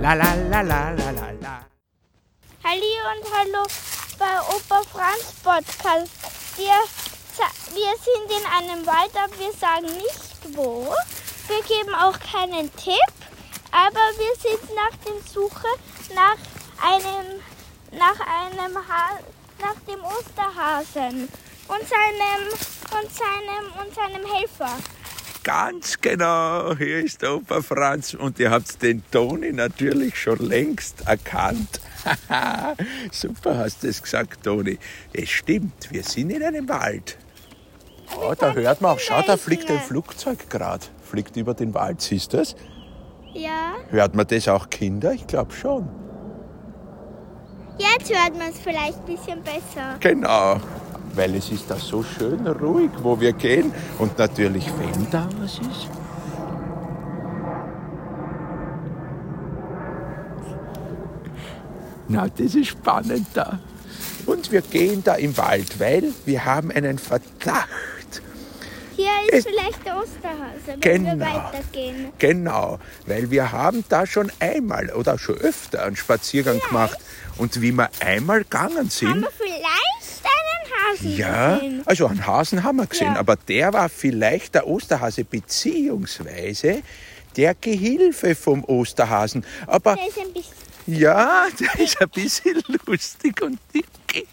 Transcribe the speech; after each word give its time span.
La 0.00 0.14
la 0.14 0.34
la 0.50 0.60
la 0.62 0.90
la 0.90 1.10
la 1.10 1.30
la. 1.42 1.64
Halli 2.62 2.94
und 3.10 3.24
hallo 3.34 3.66
bei 4.18 4.38
Opa 4.54 4.82
Franz 4.92 5.32
Podcast. 5.42 6.10
Wir, 6.56 6.78
wir 7.74 7.92
sind 8.06 8.30
in 8.30 8.46
einem 8.46 8.86
Wald, 8.86 9.10
aber 9.16 9.38
wir 9.38 9.52
sagen 9.52 9.86
nicht 9.86 10.56
wo. 10.56 10.94
Wir 11.48 11.62
geben 11.62 11.94
auch 11.94 12.18
keinen 12.20 12.70
Tipp, 12.76 13.12
aber 13.72 14.06
wir 14.16 14.34
sind 14.38 14.74
nach 14.74 14.96
der 15.04 15.20
Suche 15.32 15.68
nach 16.14 16.38
einem, 16.82 17.40
nach 17.92 18.20
einem 18.20 18.76
ha 18.76 19.18
nach 19.60 19.80
dem 19.88 20.04
Osterhasen 20.04 21.28
und 21.68 21.88
seinem 21.88 22.75
und 22.92 23.10
seinem 23.12 23.86
und 23.86 23.94
seinem 23.94 24.34
Helfer. 24.34 24.70
Ganz 25.44 26.00
genau, 26.00 26.74
hier 26.76 27.04
ist 27.04 27.22
der 27.22 27.36
Opa 27.36 27.62
Franz 27.62 28.14
und 28.14 28.38
ihr 28.40 28.50
habt 28.50 28.82
den 28.82 29.02
Toni 29.12 29.52
natürlich 29.52 30.16
schon 30.20 30.38
längst 30.40 31.06
erkannt. 31.06 31.80
Super 33.12 33.58
hast 33.58 33.84
du 33.84 33.88
es 33.88 34.02
gesagt, 34.02 34.42
Toni. 34.42 34.78
Es 35.12 35.28
stimmt, 35.30 35.92
wir 35.92 36.02
sind 36.02 36.30
in 36.30 36.42
einem 36.42 36.68
Wald. 36.68 37.16
Oh, 38.20 38.34
da 38.36 38.52
hört 38.54 38.80
man 38.80 38.92
auch, 38.92 38.98
schau, 39.00 39.22
da 39.22 39.36
fliegt 39.36 39.70
ein 39.70 39.80
Flugzeug 39.80 40.50
gerade. 40.50 40.86
Fliegt 41.02 41.36
über 41.36 41.54
den 41.54 41.74
Wald, 41.74 42.00
siehst 42.00 42.32
du 42.32 42.38
das? 42.38 42.56
Ja, 43.32 43.74
Hört 43.90 44.14
man 44.16 44.26
das 44.26 44.48
auch 44.48 44.68
Kinder? 44.70 45.12
Ich 45.12 45.26
glaube 45.26 45.52
schon. 45.52 45.88
jetzt 47.78 48.10
hört 48.12 48.36
man 48.36 48.48
es 48.50 48.58
vielleicht 48.58 48.98
ein 48.98 49.04
bisschen 49.04 49.42
besser. 49.42 49.96
Genau, 50.00 50.60
weil 51.16 51.34
es 51.34 51.50
ist 51.50 51.70
da 51.70 51.76
so 51.76 52.02
schön 52.02 52.46
ruhig, 52.46 52.90
wo 53.02 53.18
wir 53.20 53.32
gehen. 53.32 53.72
Und 53.98 54.18
natürlich, 54.18 54.66
wenn 54.78 55.10
da 55.10 55.28
was 55.40 55.54
ist. 55.58 55.88
Na, 62.08 62.28
das 62.28 62.54
ist 62.54 62.68
spannend 62.68 63.26
da. 63.34 63.58
Und 64.26 64.50
wir 64.52 64.60
gehen 64.62 65.02
da 65.04 65.14
im 65.14 65.36
Wald, 65.36 65.78
weil 65.80 66.12
wir 66.24 66.44
haben 66.44 66.70
einen 66.70 66.98
Verdacht. 66.98 67.68
Hier 68.96 69.08
Es- 69.30 69.40
ist 69.44 69.48
vielleicht 69.48 69.84
der 69.84 69.96
Osterhase, 69.98 70.78
wenn 70.80 71.04
wir 71.04 71.12
Genau. 71.12 71.24
weitergehen. 71.26 72.12
Genau, 72.18 72.78
weil 73.06 73.30
wir 73.30 73.52
haben 73.52 73.84
da 73.88 74.06
schon 74.06 74.32
einmal 74.40 74.90
oder 74.90 75.18
schon 75.18 75.36
öfter 75.36 75.82
einen 75.84 75.96
Spaziergang 75.96 76.60
gemacht. 76.60 76.98
Und 77.36 77.60
wie 77.60 77.72
wir 77.72 77.90
einmal 78.00 78.44
gegangen 78.44 78.76
Haben 78.78 78.88
sind, 78.90 79.20
wir 79.20 79.28
vielleicht 79.36 80.05
Hasen 80.92 81.16
Ja, 81.16 81.54
gesehen? 81.56 81.82
also 81.86 82.06
einen 82.06 82.26
Hasen 82.26 82.62
haben 82.62 82.76
wir 82.76 82.86
gesehen, 82.86 83.14
Ja. 83.14 83.18
aber 83.20 83.36
der 83.36 83.72
war 83.72 83.88
vielleicht 83.88 84.54
der 84.54 84.66
Osterhase 84.66 85.24
beziehungsweise 85.24 86.82
der 87.36 87.54
Gehilfe 87.54 88.34
vom 88.34 88.64
Osterhasen. 88.64 89.44
Aber 89.66 89.94
Der 89.96 90.08
ist 90.08 90.18
ein 90.18 90.32
bisschen, 90.32 90.54
ja, 90.86 91.46
der 91.60 91.84
ist 91.84 92.00
ein 92.00 92.08
bisschen 92.08 92.62
lustig 92.86 93.42
und 93.42 93.58
dick. 93.74 93.84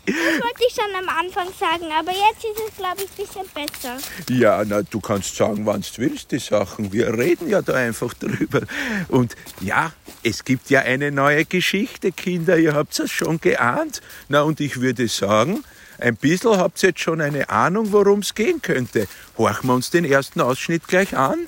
das 0.05 0.15
wollte 0.15 0.63
ich 0.65 0.73
schon 0.73 0.95
am 0.95 1.09
Anfang 1.09 1.47
sagen, 1.59 1.91
aber 1.91 2.11
jetzt 2.11 2.45
ist 2.45 2.61
es, 2.69 2.77
glaube 2.77 2.97
ich, 3.03 3.09
ein 3.09 3.25
bisschen 3.25 3.45
besser. 3.53 3.97
Ja, 4.29 4.63
na, 4.65 4.81
du 4.83 5.01
kannst 5.01 5.35
sagen, 5.35 5.65
wann 5.65 5.81
du 5.81 5.87
willst, 5.97 6.31
die 6.31 6.39
Sachen. 6.39 6.93
Wir 6.93 7.17
reden 7.17 7.49
ja 7.49 7.61
da 7.61 7.73
einfach 7.73 8.13
drüber. 8.13 8.61
Und 9.09 9.35
ja, 9.59 9.91
es 10.23 10.45
gibt 10.45 10.69
ja 10.69 10.81
eine 10.81 11.11
neue 11.11 11.43
Geschichte, 11.43 12.13
Kinder. 12.13 12.57
Ihr 12.57 12.73
habt 12.75 12.97
es 12.97 13.11
schon 13.11 13.41
geahnt. 13.41 14.01
Na, 14.29 14.43
und 14.43 14.61
ich 14.61 14.79
würde 14.79 15.09
sagen, 15.09 15.65
ein 16.03 16.15
bisschen 16.17 16.57
habt 16.57 16.83
ihr 16.83 16.89
jetzt 16.89 16.99
schon 16.99 17.21
eine 17.21 17.49
Ahnung, 17.49 17.91
worum 17.91 18.19
es 18.19 18.35
gehen 18.35 18.61
könnte. 18.61 19.07
Horchen 19.37 19.67
wir 19.69 19.73
uns 19.73 19.89
den 19.89 20.05
ersten 20.05 20.41
Ausschnitt 20.41 20.87
gleich 20.87 21.15
an. 21.15 21.45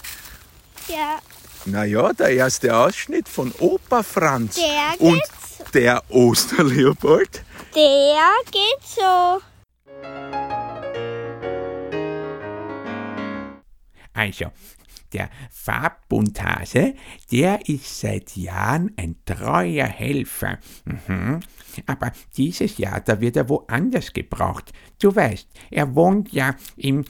Ja, 0.87 1.19
Na 1.65 1.83
ja, 1.83 2.13
der 2.13 2.29
erste 2.29 2.75
Ausschnitt 2.75 3.27
von 3.27 3.51
Opa 3.59 4.01
Franz. 4.03 4.55
Der 4.55 5.01
und 5.05 5.13
geht's. 5.15 5.71
der 5.73 6.03
Osterleopold. 6.09 7.43
der 7.75 8.29
geht 8.51 8.87
so. 8.95 9.41
Also, 14.13 14.45
der 15.15 15.29
Farbbundhase, 15.49 16.93
der 17.31 17.67
ist 17.67 18.01
seit 18.01 18.35
Jahren 18.35 18.91
ein 18.97 19.15
treuer 19.25 19.87
Helfer. 19.87 20.59
Mhm. 20.85 21.39
Aber 21.85 22.11
dieses 22.37 22.77
Jahr, 22.77 23.01
da 23.01 23.19
wird 23.21 23.37
er 23.37 23.49
woanders 23.49 24.13
gebraucht. 24.13 24.71
Du 25.01 25.15
weißt, 25.15 25.47
er 25.71 25.95
wohnt 25.95 26.31
ja 26.31 26.55
im, 26.77 27.03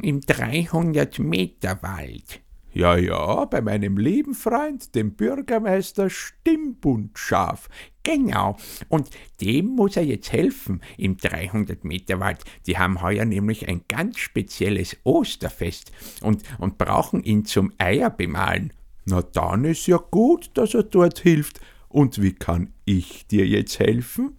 im 0.00 0.20
300-Meter-Wald. 0.20 2.41
Ja, 2.74 2.96
ja, 2.96 3.44
bei 3.44 3.60
meinem 3.60 3.98
lieben 3.98 4.34
Freund, 4.34 4.94
dem 4.94 5.12
Bürgermeister 5.14 6.08
Stimmbundschaf. 6.08 7.68
Genau. 8.02 8.56
Und 8.88 9.10
dem 9.42 9.66
muss 9.66 9.96
er 9.96 10.04
jetzt 10.04 10.32
helfen 10.32 10.80
im 10.96 11.18
300-Meter-Wald. 11.18 12.38
Die 12.66 12.78
haben 12.78 13.02
heuer 13.02 13.26
nämlich 13.26 13.68
ein 13.68 13.82
ganz 13.88 14.18
spezielles 14.18 14.96
Osterfest 15.04 15.92
und, 16.22 16.42
und 16.58 16.78
brauchen 16.78 17.22
ihn 17.22 17.44
zum 17.44 17.72
Eierbemalen. 17.76 18.72
Na 19.04 19.20
dann 19.20 19.64
ist 19.64 19.86
ja 19.86 19.98
gut, 19.98 20.50
dass 20.54 20.72
er 20.74 20.84
dort 20.84 21.18
hilft. 21.20 21.60
Und 21.88 22.22
wie 22.22 22.32
kann 22.32 22.72
ich 22.86 23.26
dir 23.26 23.46
jetzt 23.46 23.78
helfen? 23.80 24.36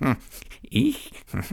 Hm, 0.00 0.16
Ich? 0.62 1.12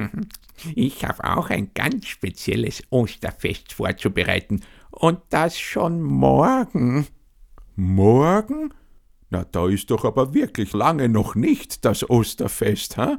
Ich 0.75 1.03
habe 1.03 1.23
auch 1.25 1.50
ein 1.50 1.72
ganz 1.73 2.07
spezielles 2.07 2.83
Osterfest 2.89 3.73
vorzubereiten. 3.73 4.62
Und 4.93 5.19
das 5.29 5.57
schon 5.57 6.01
morgen. 6.01 7.07
Morgen? 7.75 8.73
Na, 9.31 9.43
da 9.43 9.67
ist 9.67 9.89
doch 9.89 10.05
aber 10.05 10.35
wirklich 10.35 10.73
lange 10.73 11.09
noch 11.09 11.33
nicht 11.33 11.83
das 11.83 12.07
Osterfest, 12.07 12.97
ha? 12.97 13.17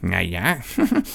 Naja, 0.00 0.58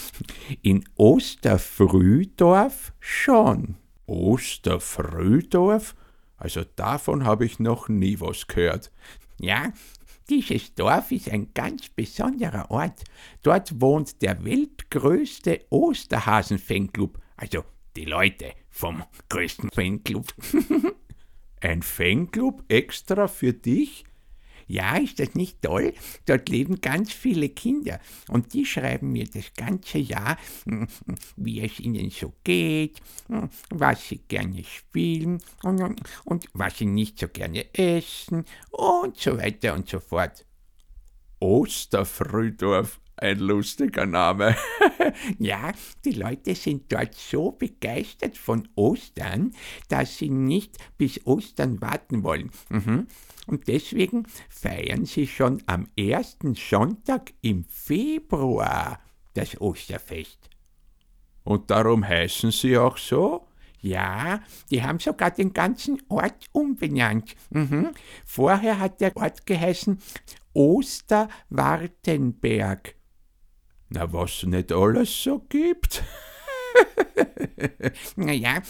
in 0.62 0.86
Osterfrühdorf 0.96 2.94
schon. 3.00 3.76
Osterfrühdorf? 4.06 5.96
Also 6.38 6.62
davon 6.76 7.26
habe 7.26 7.46
ich 7.46 7.60
noch 7.60 7.90
nie 7.90 8.20
was 8.20 8.46
gehört. 8.48 8.92
Ja, 9.40 9.74
dieses 10.30 10.76
Dorf 10.76 11.12
ist 11.12 11.30
ein 11.30 11.52
ganz 11.56 11.90
besonderer 11.90 12.70
Ort. 12.70 13.04
Dort 13.42 13.82
wohnt 13.82 14.22
der 14.22 14.46
weltgrößte 14.46 15.66
Osterhasen-Fanclub. 15.72 17.18
Also 17.36 17.64
die 17.96 18.06
Leute 18.06 18.54
vom 18.70 19.04
größten 19.30 19.70
Fanclub. 19.72 20.34
Ein 21.62 21.82
Fanclub 21.82 22.64
extra 22.70 23.28
für 23.28 23.54
dich? 23.54 24.06
Ja, 24.70 24.98
ist 24.98 25.20
das 25.20 25.34
nicht 25.34 25.64
toll? 25.64 25.94
Dort 26.28 26.48
leben 26.48 26.80
ganz 26.80 27.12
viele 27.12 27.50
Kinder 27.50 28.00
und 28.28 28.54
die 28.54 28.68
schreiben 28.68 29.12
mir 29.12 29.26
das 29.26 29.52
ganze 29.56 29.98
Jahr, 29.98 30.38
wie 31.36 31.62
es 31.62 31.80
ihnen 31.80 32.12
so 32.12 32.34
geht, 32.44 33.02
was 33.72 34.08
sie 34.08 34.20
gerne 34.28 34.64
spielen 34.64 35.42
und, 35.64 36.02
und 36.24 36.46
was 36.54 36.78
sie 36.78 36.86
nicht 36.86 37.18
so 37.18 37.28
gerne 37.28 37.66
essen 37.74 38.46
und 38.70 39.18
so 39.18 39.40
weiter 39.40 39.74
und 39.74 39.90
so 39.90 40.00
fort. 40.00 40.46
Osterfrühdorf, 41.40 43.00
ein 43.22 43.40
lustiger 43.40 44.06
Name. 44.06 44.56
Ja, 45.40 45.72
die 46.06 46.12
Leute 46.12 46.54
sind 46.56 46.92
dort 46.92 47.16
so 47.16 47.52
begeistert 47.52 48.38
von 48.38 48.68
Ostern, 48.76 49.54
dass 49.88 50.18
sie 50.18 50.30
nicht 50.30 50.78
bis 50.98 51.26
Ostern 51.26 51.82
warten 51.82 52.24
wollen. 52.24 52.52
Mhm. 52.70 53.08
Und 53.48 53.68
deswegen 53.68 54.28
feiern 54.50 55.06
sie 55.06 55.26
schon 55.26 55.64
am 55.66 55.88
ersten 55.98 56.54
Sonntag 56.54 57.34
im 57.42 57.64
Februar 57.66 59.00
das 59.34 59.60
Osterfest. 59.60 60.50
Und 61.44 61.72
darum 61.72 62.08
heißen 62.08 62.52
sie 62.52 62.78
auch 62.78 62.98
so? 62.98 63.48
Ja, 63.82 64.42
die 64.70 64.84
haben 64.84 65.00
sogar 65.00 65.32
den 65.32 65.54
ganzen 65.54 66.00
Ort 66.10 66.46
umbenannt. 66.52 67.36
Mhm. 67.50 67.90
Vorher 68.26 68.78
hat 68.80 69.02
der 69.02 69.18
Ort 69.18 69.48
geheißen 69.48 70.00
Osterwartenberg. 70.54 72.99
Na, 73.90 74.12
was 74.14 74.44
nicht 74.44 74.72
alles 74.72 75.24
so 75.24 75.40
gibt? 75.50 76.04
Naja, 78.16 78.62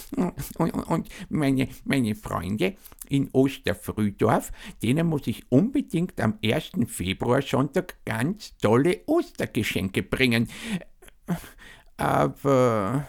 und, 0.58 0.72
und 0.88 1.10
meine, 1.30 1.68
meine 1.86 2.16
Freunde 2.16 2.76
in 3.08 3.30
Osterfrühdorf, 3.32 4.52
denen 4.82 5.08
muss 5.08 5.28
ich 5.28 5.52
unbedingt 5.52 6.20
am 6.22 6.40
1. 6.44 6.72
Februar-Sonntag 6.88 7.96
ganz 8.06 8.58
tolle 8.58 9.02
Ostergeschenke 9.06 10.04
bringen. 10.04 10.48
Aber, 11.98 13.06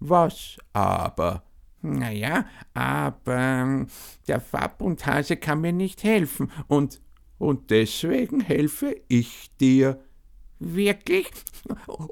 Was 0.00 0.58
aber? 0.72 1.42
naja, 1.82 2.46
aber 2.74 3.86
der 4.28 4.40
Farbbundhase 4.40 5.36
kann 5.36 5.60
mir 5.60 5.72
nicht 5.72 6.04
helfen. 6.04 6.50
Und, 6.68 7.00
und 7.38 7.70
deswegen 7.70 8.40
helfe 8.40 9.00
ich 9.08 9.50
dir. 9.60 10.00
Wirklich? 10.64 11.30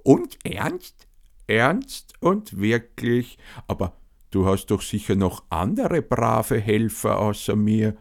Und 0.02 0.38
ernst? 0.44 1.06
Ernst 1.46 2.14
und 2.20 2.60
wirklich. 2.60 3.38
Aber 3.66 4.00
Du 4.30 4.46
hast 4.46 4.66
doch 4.66 4.80
sicher 4.80 5.16
noch 5.16 5.42
andere 5.50 6.02
brave 6.02 6.60
Helfer 6.60 7.18
außer 7.18 7.56
mir. 7.56 7.96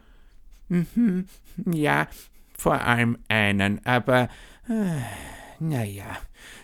Mhm, 0.68 1.26
ja, 1.66 2.08
vor 2.56 2.80
allem 2.80 3.18
einen, 3.28 3.84
aber 3.84 4.30
äh, 4.70 5.02
naja, 5.60 6.18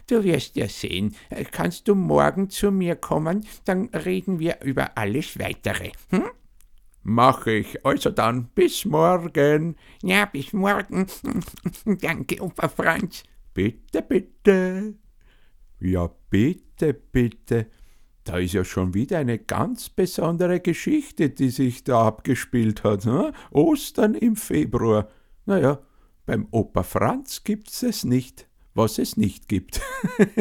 du 0.08 0.24
wirst 0.24 0.56
ja 0.56 0.68
sehen. 0.68 1.16
Kannst 1.52 1.88
du 1.88 1.96
morgen 1.96 2.52
zu 2.52 2.72
mir 2.72 2.96
kommen, 2.96 3.44
dann 3.66 3.90
reden 3.90 4.38
wir 4.40 4.62
über 4.62 4.96
alles 4.96 5.40
Weitere. 5.40 5.92
Hm? 6.12 6.26
Mach 7.02 7.48
ich. 7.48 7.84
Also 7.84 8.12
dann, 8.12 8.50
bis 8.50 8.86
morgen. 8.86 9.78
Ja, 10.04 10.26
bis 10.26 10.54
morgen. 10.54 11.08
Danke, 11.86 12.42
Opa 12.42 12.68
Franz. 12.68 13.24
Bitte, 13.56 14.02
bitte. 14.02 14.96
Ja, 15.80 16.12
bitte, 16.30 16.94
bitte. 16.94 17.68
Da 18.25 18.38
ist 18.38 18.54
ja 18.54 18.66
schon 18.66 18.94
wieder 18.94 19.18
eine 19.18 19.40
ganz 19.40 19.88
besondere 19.88 20.60
Geschichte, 20.60 21.30
die 21.30 21.50
sich 21.50 21.86
da 21.86 22.06
abgespielt 22.06 22.84
hat. 22.84 23.06
Hm? 23.06 23.31
Ostern 23.52 24.13
im 24.13 24.36
Februar. 24.36 25.07
Naja, 25.46 25.80
beim 26.25 26.50
Opa 26.52 26.84
Franz 26.84 27.46
gibt's 27.46 27.81
es 27.81 28.04
nicht, 28.04 28.46
was 28.74 28.98
es 28.98 29.16
nicht 29.16 29.48
gibt. 29.48 29.80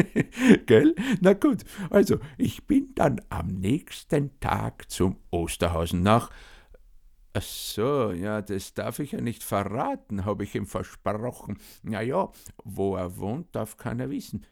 Gell? 0.66 0.96
Na 1.20 1.34
gut, 1.34 1.62
also 1.90 2.18
ich 2.36 2.66
bin 2.66 2.96
dann 2.96 3.20
am 3.28 3.46
nächsten 3.46 4.40
Tag 4.40 4.90
zum 4.90 5.18
Osterhausen 5.30 6.02
nach. 6.02 6.30
Ach 7.36 7.42
so, 7.42 8.12
ja, 8.12 8.42
das 8.42 8.74
darf 8.74 9.00
ich 9.00 9.10
ja 9.10 9.20
nicht 9.20 9.42
verraten, 9.42 10.24
habe 10.24 10.44
ich 10.44 10.54
ihm 10.54 10.66
versprochen. 10.66 11.58
Na 11.82 12.00
ja, 12.00 12.30
wo 12.62 12.94
er 12.94 13.16
wohnt, 13.16 13.48
darf 13.56 13.76
keiner 13.76 14.08
wissen. 14.08 14.46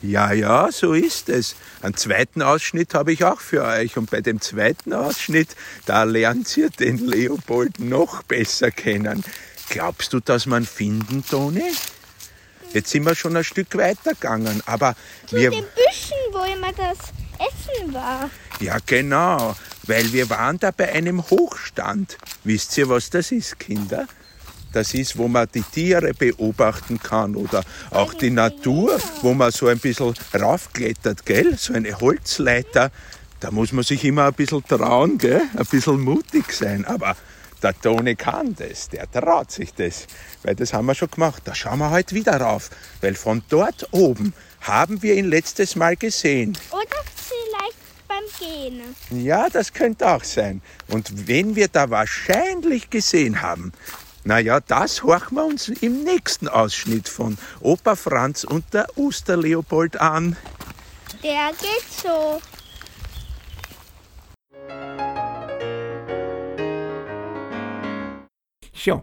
Ja, 0.00 0.32
ja, 0.32 0.70
so 0.70 0.92
ist 0.92 1.28
es. 1.28 1.56
Einen 1.82 1.96
zweiten 1.96 2.40
Ausschnitt 2.40 2.94
habe 2.94 3.12
ich 3.12 3.24
auch 3.24 3.40
für 3.40 3.64
euch. 3.64 3.96
Und 3.96 4.08
bei 4.08 4.20
dem 4.20 4.40
zweiten 4.40 4.92
Ausschnitt, 4.92 5.56
da 5.86 6.04
lernt 6.04 6.56
ihr 6.56 6.70
den 6.70 6.98
Leopold 6.98 7.80
noch 7.80 8.22
besser 8.22 8.70
kennen. 8.70 9.24
Glaubst 9.70 10.12
du, 10.12 10.20
dass 10.20 10.46
man 10.46 10.64
finden, 10.64 11.24
Toni? 11.28 11.64
Jetzt 12.72 12.90
sind 12.90 13.04
wir 13.04 13.14
schon 13.14 13.36
ein 13.36 13.44
Stück 13.44 13.76
weiter 13.76 14.10
gegangen, 14.12 14.62
aber 14.66 14.94
Zu 15.26 15.36
wir... 15.36 15.50
den 15.50 15.64
Büschen, 15.64 16.18
wo 16.32 16.44
immer 16.44 16.72
das 16.72 16.98
Essen 17.38 17.92
war. 17.92 18.30
Ja, 18.60 18.76
genau, 18.84 19.56
weil 19.84 20.12
wir 20.12 20.30
waren 20.30 20.58
da 20.58 20.70
bei 20.70 20.92
einem 20.92 21.28
Hochstand. 21.30 22.16
Wisst 22.44 22.76
ihr, 22.78 22.88
was 22.88 23.10
das 23.10 23.32
ist, 23.32 23.58
Kinder? 23.58 24.06
Das 24.72 24.94
ist, 24.94 25.18
wo 25.18 25.26
man 25.26 25.48
die 25.52 25.62
Tiere 25.62 26.14
beobachten 26.14 27.00
kann 27.00 27.34
oder 27.34 27.64
auch 27.90 28.14
die 28.14 28.30
Natur, 28.30 29.00
wo 29.22 29.34
man 29.34 29.50
so 29.50 29.66
ein 29.66 29.80
bisschen 29.80 30.14
raufklettert, 30.32 31.26
gell? 31.26 31.56
So 31.58 31.72
eine 31.72 31.98
Holzleiter. 31.98 32.92
Da 33.40 33.50
muss 33.50 33.72
man 33.72 33.82
sich 33.82 34.04
immer 34.04 34.26
ein 34.26 34.34
bisschen 34.34 34.64
trauen, 34.64 35.18
gell? 35.18 35.42
Ein 35.56 35.66
bisschen 35.66 36.00
mutig 36.00 36.52
sein. 36.52 36.84
Aber 36.84 37.16
der 37.62 37.78
Toni 37.80 38.16
kann 38.16 38.54
das, 38.54 38.88
der 38.88 39.10
traut 39.10 39.50
sich 39.50 39.74
das, 39.74 40.06
weil 40.42 40.54
das 40.54 40.72
haben 40.72 40.86
wir 40.86 40.94
schon 40.94 41.10
gemacht. 41.10 41.42
Da 41.44 41.54
schauen 41.54 41.78
wir 41.78 41.90
heute 41.90 42.14
wieder 42.14 42.40
rauf, 42.40 42.70
weil 43.00 43.14
von 43.14 43.42
dort 43.48 43.88
oben 43.92 44.32
haben 44.60 45.02
wir 45.02 45.14
ihn 45.14 45.28
letztes 45.28 45.76
Mal 45.76 45.96
gesehen. 45.96 46.56
Oder 46.70 47.02
vielleicht 47.14 47.76
beim 48.08 48.24
Gehen. 48.38 49.24
Ja, 49.24 49.48
das 49.48 49.72
könnte 49.72 50.08
auch 50.08 50.24
sein. 50.24 50.62
Und 50.88 51.28
wenn 51.28 51.56
wir 51.56 51.68
da 51.68 51.90
wahrscheinlich 51.90 52.90
gesehen 52.90 53.42
haben, 53.42 53.72
naja, 54.24 54.60
das 54.60 55.02
horchen 55.02 55.36
wir 55.36 55.44
uns 55.44 55.68
im 55.68 56.04
nächsten 56.04 56.46
Ausschnitt 56.46 57.08
von 57.08 57.38
Opa 57.60 57.96
Franz 57.96 58.44
und 58.44 58.64
der 58.74 58.86
Osterleopold 58.96 59.98
an. 59.98 60.36
Der 61.22 61.50
geht 61.58 62.02
so. 62.02 62.40
So, 68.82 69.02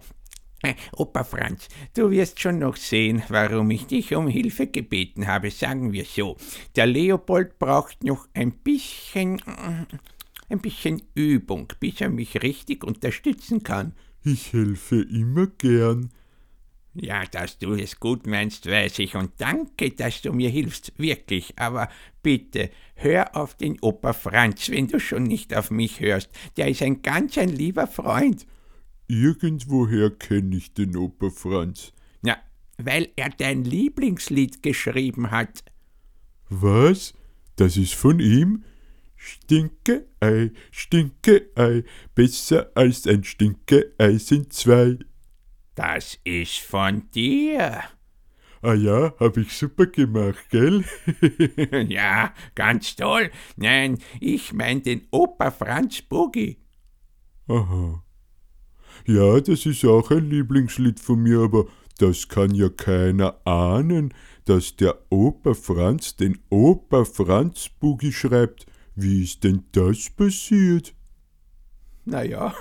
äh, 0.63 0.74
Opa 0.94 1.24
Franz, 1.24 1.68
du 1.94 2.09
wirst 2.09 2.39
schon 2.39 2.57
noch 2.57 2.77
sehen, 2.77 3.21
warum 3.29 3.69
ich 3.69 3.85
dich 3.85 4.15
um 4.15 4.27
Hilfe 4.27 4.65
gebeten 4.65 5.27
habe, 5.27 5.51
sagen 5.51 5.94
wir 5.94 6.03
so. 6.03 6.35
Der 6.75 6.88
Leopold 6.88 7.59
braucht 7.59 8.03
noch 8.03 8.27
ein 8.33 8.53
bisschen, 8.53 9.38
äh, 9.39 9.85
ein 10.50 10.59
bisschen 10.59 11.03
Übung, 11.13 11.71
bis 11.79 12.01
er 12.01 12.09
mich 12.09 12.41
richtig 12.41 12.83
unterstützen 12.83 13.62
kann. 13.62 13.94
Ich 14.24 14.51
helfe 14.51 15.03
immer 15.03 15.45
gern. 15.45 16.09
Ja, 16.95 17.24
dass 17.25 17.59
du 17.59 17.75
es 17.75 18.00
gut 18.00 18.25
meinst, 18.25 18.65
weiß 18.65 18.97
ich, 18.97 19.13
und 19.13 19.33
danke, 19.38 19.91
dass 19.91 20.24
du 20.24 20.33
mir 20.33 20.50
hilfst, 20.50 20.91
wirklich, 20.97 21.53
aber 21.59 21.88
bitte, 22.24 22.71
hör 22.95 23.35
auf 23.35 23.53
den 23.53 23.77
Opa 23.81 24.13
Franz, 24.13 24.71
wenn 24.71 24.88
du 24.88 25.00
schon 25.00 25.21
nicht 25.21 25.56
auf 25.56 25.69
mich 25.69 26.00
hörst, 26.00 26.31
der 26.57 26.69
ist 26.69 26.81
ein 26.81 27.03
ganz 27.03 27.38
ein 27.38 27.50
lieber 27.50 27.85
Freund. 27.85 28.47
Irgendwoher 29.07 30.09
kenne 30.12 30.56
ich 30.57 30.74
den 30.74 30.98
Opa 30.98 31.30
Franz. 31.30 31.94
Na, 32.21 32.38
weil 32.77 33.09
er 33.15 33.30
dein 33.30 33.63
Lieblingslied 33.63 34.62
geschrieben 34.62 35.31
hat. 35.31 35.63
Was? 36.50 37.13
Das 37.56 37.77
ist 37.77 37.94
von 37.94 38.19
ihm? 38.19 38.63
Stinke-Ei, 39.15 40.51
Stinke-Ei, 40.71 41.83
besser 42.13 42.71
als 42.75 43.07
ein 43.07 43.24
Stinke-Ei 43.24 44.18
sind 44.18 44.54
zwei. 44.54 45.00
Das 45.75 46.19
ist 46.24 46.60
von 46.60 47.10
dir. 47.12 47.83
Ah 48.62 48.74
ja, 48.74 49.13
hab 49.19 49.38
ich 49.38 49.53
super 49.53 49.86
gemacht, 49.86 50.50
gell? 50.50 50.83
ja, 51.88 52.33
ganz 52.56 52.95
toll. 52.95 53.31
Nein, 53.56 54.00
ich 54.19 54.53
mein 54.53 54.83
den 54.83 55.07
Opa 55.12 55.51
Franz 55.51 56.01
Boogie. 56.01 56.57
Aha. 57.48 58.03
Ja, 59.05 59.39
das 59.39 59.65
ist 59.65 59.85
auch 59.85 60.11
ein 60.11 60.29
Lieblingslied 60.29 60.99
von 60.99 61.21
mir, 61.21 61.39
aber 61.39 61.65
das 61.97 62.27
kann 62.27 62.53
ja 62.53 62.69
keiner 62.69 63.35
ahnen, 63.45 64.13
dass 64.45 64.75
der 64.75 64.97
Opa 65.09 65.53
Franz 65.53 66.15
den 66.15 66.39
Opa 66.49 67.05
Franz 67.05 67.69
Boogie 67.79 68.13
schreibt. 68.13 68.65
Wie 68.95 69.23
ist 69.23 69.44
denn 69.44 69.65
das 69.71 70.09
passiert? 70.09 70.94
Naja, 72.05 72.55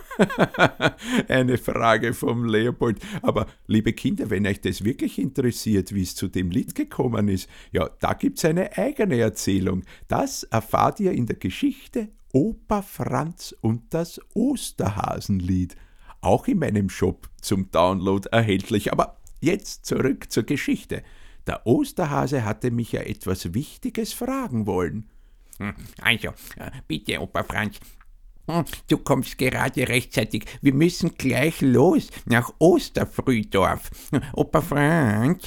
eine 1.28 1.56
Frage 1.56 2.14
vom 2.14 2.46
Leopold. 2.46 2.98
Aber 3.22 3.46
liebe 3.68 3.92
Kinder, 3.92 4.28
wenn 4.28 4.44
euch 4.44 4.60
das 4.60 4.82
wirklich 4.82 5.20
interessiert, 5.20 5.94
wie 5.94 6.02
es 6.02 6.16
zu 6.16 6.26
dem 6.26 6.50
Lied 6.50 6.74
gekommen 6.74 7.28
ist, 7.28 7.48
ja, 7.70 7.88
da 8.00 8.14
gibt's 8.14 8.44
eine 8.44 8.76
eigene 8.76 9.18
Erzählung. 9.18 9.84
Das 10.08 10.42
erfahrt 10.42 10.98
ihr 10.98 11.12
in 11.12 11.26
der 11.26 11.36
Geschichte 11.36 12.08
Opa 12.32 12.82
Franz 12.82 13.54
und 13.60 13.94
das 13.94 14.20
Osterhasenlied. 14.34 15.76
Auch 16.20 16.46
in 16.48 16.58
meinem 16.58 16.88
Shop 16.90 17.28
zum 17.40 17.70
Download 17.70 18.28
erhältlich. 18.30 18.92
Aber 18.92 19.16
jetzt 19.40 19.86
zurück 19.86 20.30
zur 20.32 20.42
Geschichte. 20.44 21.02
Der 21.46 21.66
Osterhase 21.66 22.44
hatte 22.44 22.70
mich 22.70 22.92
ja 22.92 23.02
etwas 23.02 23.54
Wichtiges 23.54 24.12
fragen 24.12 24.66
wollen. 24.66 25.08
Hm, 25.58 25.74
Also, 26.02 26.28
äh, 26.56 26.70
bitte, 26.88 27.20
Opa 27.20 27.44
Franz. 27.44 27.78
Hm, 28.48 28.64
Du 28.88 28.98
kommst 28.98 29.38
gerade 29.38 29.88
rechtzeitig. 29.88 30.44
Wir 30.62 30.74
müssen 30.74 31.14
gleich 31.16 31.60
los 31.60 32.08
nach 32.26 32.52
Osterfrühdorf. 32.58 33.90
Opa 34.32 34.60
Franz, 34.60 35.46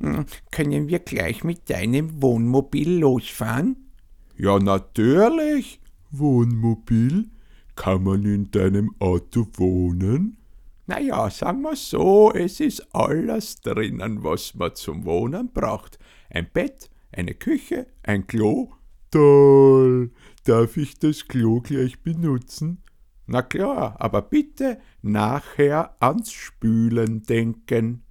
hm, 0.00 0.26
können 0.50 0.88
wir 0.88 0.98
gleich 0.98 1.44
mit 1.44 1.68
deinem 1.70 2.20
Wohnmobil 2.22 2.98
losfahren? 2.98 3.90
Ja, 4.36 4.58
natürlich. 4.58 5.80
Wohnmobil? 6.10 7.30
Kann 7.76 8.02
man 8.02 8.24
in 8.24 8.50
deinem 8.50 8.94
Auto 8.98 9.46
wohnen? 9.54 10.38
Naja, 10.86 11.30
sagen 11.30 11.62
wir 11.62 11.76
so, 11.76 12.32
es 12.32 12.60
ist 12.60 12.94
alles 12.94 13.60
drinnen, 13.60 14.24
was 14.24 14.54
man 14.54 14.74
zum 14.74 15.04
Wohnen 15.04 15.52
braucht. 15.52 15.98
Ein 16.30 16.48
Bett, 16.52 16.90
eine 17.12 17.34
Küche, 17.34 17.86
ein 18.02 18.26
Klo. 18.26 18.72
Toll! 19.10 20.10
Darf 20.44 20.76
ich 20.76 20.98
das 20.98 21.28
Klo 21.28 21.60
gleich 21.60 22.00
benutzen? 22.02 22.82
Na 23.26 23.42
klar, 23.42 23.96
aber 23.98 24.22
bitte 24.22 24.78
nachher 25.02 25.96
ans 26.00 26.32
Spülen 26.32 27.22
denken. 27.22 28.02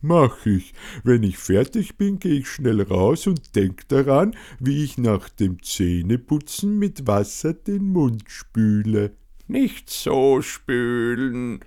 Mach 0.00 0.46
ich. 0.46 0.74
Wenn 1.02 1.24
ich 1.24 1.38
fertig 1.38 1.96
bin, 1.96 2.20
gehe 2.20 2.40
ich 2.40 2.48
schnell 2.48 2.82
raus 2.82 3.26
und 3.26 3.56
denk 3.56 3.88
daran, 3.88 4.36
wie 4.60 4.84
ich 4.84 4.96
nach 4.96 5.28
dem 5.28 5.60
Zähneputzen 5.62 6.78
mit 6.78 7.06
Wasser 7.08 7.52
den 7.52 7.92
Mund 7.92 8.24
spüle. 8.28 9.16
Nicht 9.48 9.90
so 9.90 10.40
spülen. 10.40 11.60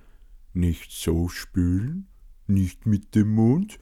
Nicht 0.53 0.91
so 0.91 1.27
spülen? 1.27 2.07
Nicht 2.47 2.85
mit 2.85 3.15
dem 3.15 3.35
Mund? 3.35 3.79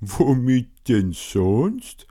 Womit 0.00 0.88
denn 0.88 1.12
sonst? 1.12 2.06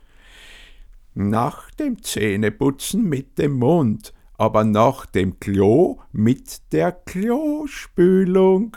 Nach 1.14 1.70
dem 1.72 2.02
Zähneputzen 2.02 3.08
mit 3.08 3.38
dem 3.38 3.54
Mund, 3.54 4.12
aber 4.34 4.64
nach 4.64 5.06
dem 5.06 5.40
Klo 5.40 6.00
mit 6.12 6.72
der 6.72 6.92
Klospülung. 6.92 8.76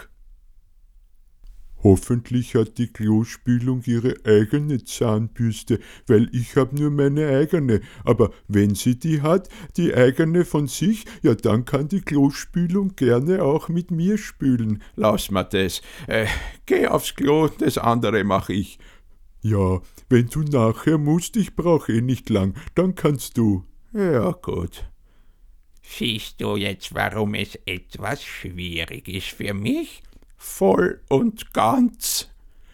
Hoffentlich 1.82 2.56
hat 2.56 2.78
die 2.78 2.88
Klospülung 2.88 3.84
ihre 3.86 4.16
eigene 4.26 4.84
Zahnbürste, 4.84 5.80
weil 6.08 6.30
ich 6.34 6.56
hab 6.56 6.74
nur 6.74 6.92
meine 6.92 7.28
eigene. 7.28 7.82
Aber 8.04 8.32
wenn 8.48 8.76
sie 8.76 9.00
die 9.00 9.22
hat, 9.22 9.48
die 9.78 9.94
eigene 9.94 10.44
von 10.44 10.68
sich, 10.68 11.06
ja 11.22 11.36
dann 11.36 11.66
kann 11.66 11.88
die 11.88 12.02
Klospülung 12.02 12.96
gerne 12.96 13.44
auch 13.44 13.70
mit 13.70 13.92
mir 13.92 14.18
spülen. 14.18 14.82
Lass 14.96 15.32
mal 15.32 15.44
das. 15.44 15.82
Äh, 16.08 16.28
geh 16.66 16.88
aufs 16.88 17.16
Klo, 17.16 17.48
das 17.48 17.78
andere 17.78 18.24
mach 18.24 18.50
ich. 18.50 18.80
Ja, 19.42 19.82
wenn 20.10 20.28
du 20.28 20.42
nachher 20.42 20.98
musst, 20.98 21.38
ich 21.38 21.56
brauch 21.56 21.88
eh 21.88 22.02
nicht 22.02 22.30
lang, 22.30 22.56
dann 22.76 22.96
kannst 22.96 23.38
du. 23.38 23.64
Ja, 23.94 24.32
gut. 24.32 24.86
Siehst 25.82 26.42
du 26.42 26.58
jetzt, 26.58 26.94
warum 26.94 27.34
es 27.34 27.56
etwas 27.66 28.24
schwierig 28.24 29.08
ist 29.08 29.30
für 29.30 29.54
mich? 29.54 30.04
Voll 30.42 31.02
und 31.10 31.54
ganz. 31.54 32.30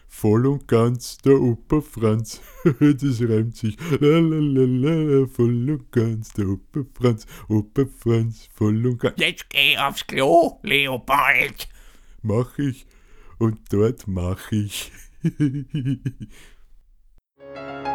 Voll 0.07 0.45
und 0.45 0.67
ganz 0.67 1.17
der 1.17 1.41
Opa 1.41 1.81
Franz. 1.81 2.39
das 2.63 3.21
reimt 3.21 3.57
sich. 3.57 3.75
Lalalala, 3.99 5.27
voll 5.27 5.71
und 5.71 5.91
ganz 5.91 6.31
der 6.33 6.47
Opa 6.47 6.85
Franz. 6.93 7.25
Opa 7.49 7.85
Franz, 7.85 8.47
voll 8.53 8.85
und 8.85 8.99
ganz. 8.99 9.19
Jetzt 9.19 9.49
geh 9.49 9.77
aufs 9.77 10.05
Klo, 10.05 10.59
Leopold. 10.61 11.67
Mach 12.21 12.57
ich. 12.59 12.85
Und 13.39 13.61
dort 13.73 14.07
mach 14.07 14.51
ich. 14.51 14.91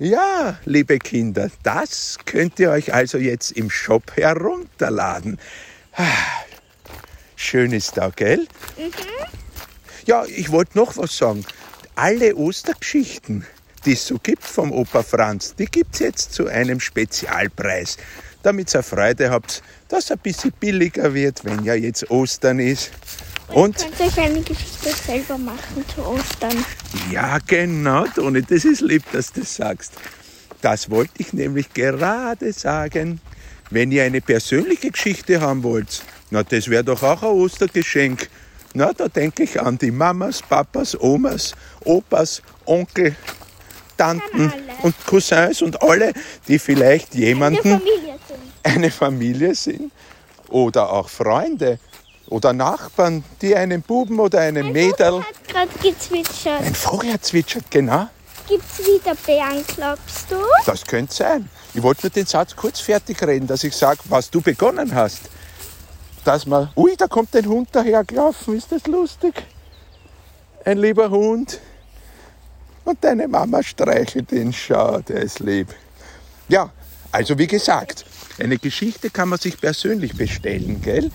Ja, 0.00 0.58
liebe 0.64 0.98
Kinder, 0.98 1.50
das 1.62 2.16
könnt 2.24 2.58
ihr 2.58 2.70
euch 2.70 2.94
also 2.94 3.18
jetzt 3.18 3.52
im 3.52 3.68
Shop 3.68 4.16
herunterladen. 4.16 5.38
Ah, 5.94 6.06
Schön 7.36 7.72
ist 7.72 7.98
da, 7.98 8.08
gell? 8.08 8.46
Ja, 10.06 10.24
ich 10.24 10.50
wollte 10.50 10.78
noch 10.78 10.96
was 10.96 11.18
sagen. 11.18 11.44
Alle 11.96 12.34
Ostergeschichten, 12.34 13.46
die 13.84 13.92
es 13.92 14.06
so 14.06 14.18
gibt 14.18 14.42
vom 14.42 14.72
Opa 14.72 15.02
Franz, 15.02 15.54
die 15.54 15.66
gibt's 15.66 15.98
jetzt 15.98 16.32
zu 16.32 16.48
einem 16.48 16.80
Spezialpreis. 16.80 17.98
Damit 18.42 18.74
ihr 18.74 18.82
Freude 18.82 19.30
habt, 19.30 19.62
dass 19.88 20.04
es 20.04 20.12
ein 20.12 20.18
bisschen 20.18 20.52
billiger 20.58 21.12
wird, 21.12 21.44
wenn 21.44 21.62
ja 21.64 21.74
jetzt 21.74 22.10
Ostern 22.10 22.58
ist. 22.58 22.90
Und 23.52 23.76
Könnt 23.78 24.00
euch 24.00 24.18
eine 24.20 24.40
Geschichte 24.42 24.90
selber 24.90 25.36
machen 25.36 25.84
zu 25.94 26.02
Ostern? 26.06 26.64
ja, 27.10 27.38
genau, 27.46 28.04
Toni, 28.14 28.42
das 28.42 28.64
ist 28.64 28.80
lieb, 28.80 29.02
dass 29.12 29.32
du 29.32 29.40
das 29.40 29.56
sagst. 29.56 29.92
Das 30.60 30.90
wollte 30.90 31.14
ich 31.18 31.32
nämlich 31.32 31.72
gerade 31.72 32.52
sagen. 32.52 33.20
Wenn 33.70 33.92
ihr 33.92 34.02
eine 34.04 34.20
persönliche 34.20 34.90
Geschichte 34.90 35.40
haben 35.40 35.62
wollt, 35.62 36.02
na, 36.30 36.42
das 36.42 36.68
wäre 36.68 36.84
doch 36.84 37.02
auch 37.02 37.22
ein 37.22 37.28
Ostergeschenk. 37.28 38.28
Na, 38.74 38.92
da 38.92 39.08
denke 39.08 39.44
ich 39.44 39.60
an 39.60 39.78
die 39.78 39.90
Mamas, 39.90 40.42
Papas, 40.42 40.98
Omas, 41.00 41.54
Opas, 41.84 42.42
Onkel, 42.66 43.14
Tanten 43.96 44.52
und 44.82 44.94
Cousins 45.06 45.62
und 45.62 45.80
alle, 45.82 46.12
die 46.48 46.58
vielleicht 46.58 47.14
Eine 47.14 47.24
jemanden 47.24 47.62
Familie 47.78 48.18
sind. 48.28 48.40
eine 48.74 48.90
Familie 48.90 49.54
sind 49.54 49.92
oder 50.48 50.90
auch 50.92 51.08
Freunde 51.08 51.78
oder 52.30 52.52
Nachbarn, 52.52 53.24
die 53.42 53.54
einen 53.54 53.82
Buben 53.82 54.18
oder 54.18 54.40
einen 54.40 54.72
Mädel. 54.72 55.20
Hat 55.20 55.48
gerade 55.48 55.70
gezwitschert. 55.82 56.62
Ein 56.62 56.74
Vogel 56.74 57.12
hat 57.12 57.24
zwitschert, 57.24 57.70
genau. 57.70 58.08
Gibt's 58.48 58.78
wieder 58.78 59.14
Bären, 59.26 59.64
glaubst 59.76 60.30
du? 60.30 60.36
Das 60.64 60.84
könnte 60.84 61.14
sein. 61.14 61.48
Ich 61.74 61.82
wollte 61.82 62.06
nur 62.06 62.10
den 62.10 62.26
Satz 62.26 62.56
kurz 62.56 62.80
fertig 62.80 63.22
reden, 63.22 63.46
dass 63.46 63.62
ich 63.62 63.76
sage, 63.76 64.00
was 64.08 64.30
du 64.30 64.40
begonnen 64.40 64.94
hast. 64.94 65.22
Dass 66.24 66.46
man, 66.46 66.70
ui, 66.76 66.96
da 66.96 67.06
kommt 67.06 67.34
ein 67.36 67.46
Hund 67.46 67.68
dahergelaufen, 67.72 68.56
ist 68.56 68.72
das 68.72 68.86
lustig? 68.86 69.34
Ein 70.64 70.78
lieber 70.78 71.10
Hund. 71.10 71.60
Und 72.84 73.02
deine 73.04 73.28
Mama 73.28 73.62
streichelt 73.62 74.32
ihn, 74.32 74.52
schau, 74.52 74.98
der 75.00 75.22
ist 75.22 75.40
lieb. 75.40 75.68
Ja, 76.48 76.70
also 77.12 77.38
wie 77.38 77.46
gesagt, 77.46 78.04
eine 78.38 78.58
Geschichte 78.58 79.10
kann 79.10 79.28
man 79.28 79.38
sich 79.38 79.60
persönlich 79.60 80.16
bestellen, 80.16 80.80
gell? 80.82 81.10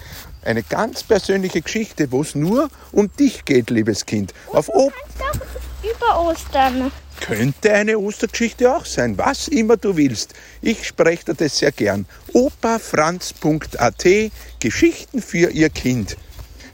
Eine 0.46 0.64
ganz 0.64 1.04
persönliche 1.04 1.62
Geschichte, 1.62 2.12
wo 2.12 2.22
es 2.22 2.36
nur 2.36 2.70
um 2.92 3.12
dich 3.12 3.46
geht, 3.46 3.72
liebes 3.72 4.06
Kind. 4.06 4.34
Auf 4.54 4.70
Op 4.70 4.94
Kannst 5.18 5.42
auch 5.42 5.46
über 5.84 6.30
Ostern. 6.30 6.92
könnte 7.20 7.74
eine 7.74 7.98
Ostergeschichte 7.98 8.74
auch 8.76 8.86
sein, 8.86 9.18
was 9.18 9.48
immer 9.48 9.76
du 9.76 9.98
willst. 9.98 10.34
Ich 10.62 10.86
spreche 10.86 11.26
dir 11.26 11.34
das 11.34 11.58
sehr 11.58 11.72
gern. 11.72 12.06
opafranz.at 12.34 14.06
Geschichten 14.60 15.22
für 15.22 15.50
ihr 15.50 15.70
Kind. 15.70 16.16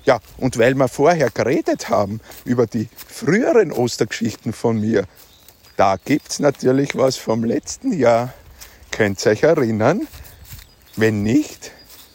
Ja, 0.04 0.20
und 0.38 0.58
weil 0.58 0.74
wir 0.75 0.88
vorher 0.88 1.30
geredet 1.30 1.90
haben 1.90 2.20
über 2.44 2.68
die 2.68 2.90
früheren 3.08 3.72
Ostergeschichten 3.72 4.51
von 4.51 4.82
mir, 4.82 5.06
da 5.78 5.96
gibt's 6.04 6.40
natürlich 6.40 6.98
was 6.98 7.16
vom 7.18 7.44
letzten 7.44 7.94
Jahr. 7.94 8.34
Könnt 8.92 9.25
ihr 9.25 9.32
euch 9.32 9.44
erinnern? 9.44 10.08
Wenn 10.98 11.24
nicht, 11.24 11.72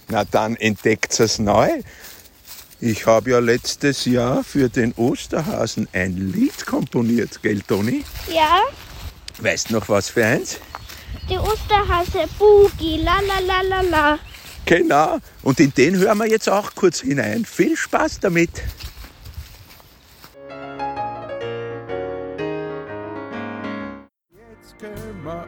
na 0.08 0.24
dann 0.24 0.56
entdeckt 0.56 1.18
es 1.20 1.38
neu. 1.38 1.68
Ich 2.80 3.06
habe 3.06 3.30
ja 3.30 3.38
letztes 3.38 4.04
Jahr 4.04 4.44
für 4.44 4.68
den 4.68 4.92
Osterhasen 4.94 5.88
ein 5.92 6.32
Lied 6.32 6.66
komponiert, 6.66 7.40
gell, 7.42 7.60
Toni? 7.62 8.04
Ja, 8.32 8.60
Weißt 9.38 9.70
noch 9.70 9.88
was 9.88 10.08
für 10.10 10.24
eins? 10.24 10.58
die 11.28 11.36
Osterhase 11.38 12.24
Boogie, 12.38 13.02
la 13.02 13.18
la 13.26 13.40
la 13.40 13.60
la 13.62 13.80
la. 13.80 14.18
Genau. 14.64 15.18
Und 15.42 15.58
in 15.60 15.72
den 15.74 15.96
hören 15.96 16.18
wir 16.18 16.26
jetzt 16.28 16.48
auch 16.48 16.74
kurz 16.74 17.00
hinein. 17.00 17.44
Viel 17.44 17.76
Spaß 17.76 18.20
damit. 18.20 18.50
Jetzt 24.30 24.78
können 24.78 25.24
wir 25.24 25.46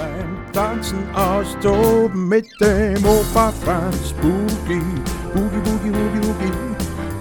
uns 0.00 0.54
Dansen 0.54 0.98
og 1.14 1.46
stå 1.46 2.08
mit 2.08 2.44
dem 2.60 3.04
Opa 3.04 3.50
Franz 3.50 4.12
Boogie. 4.12 4.82
Boogie, 5.34 5.60
Boogie, 5.64 5.92
Boogie, 5.92 6.20
Boogie. 6.20 6.52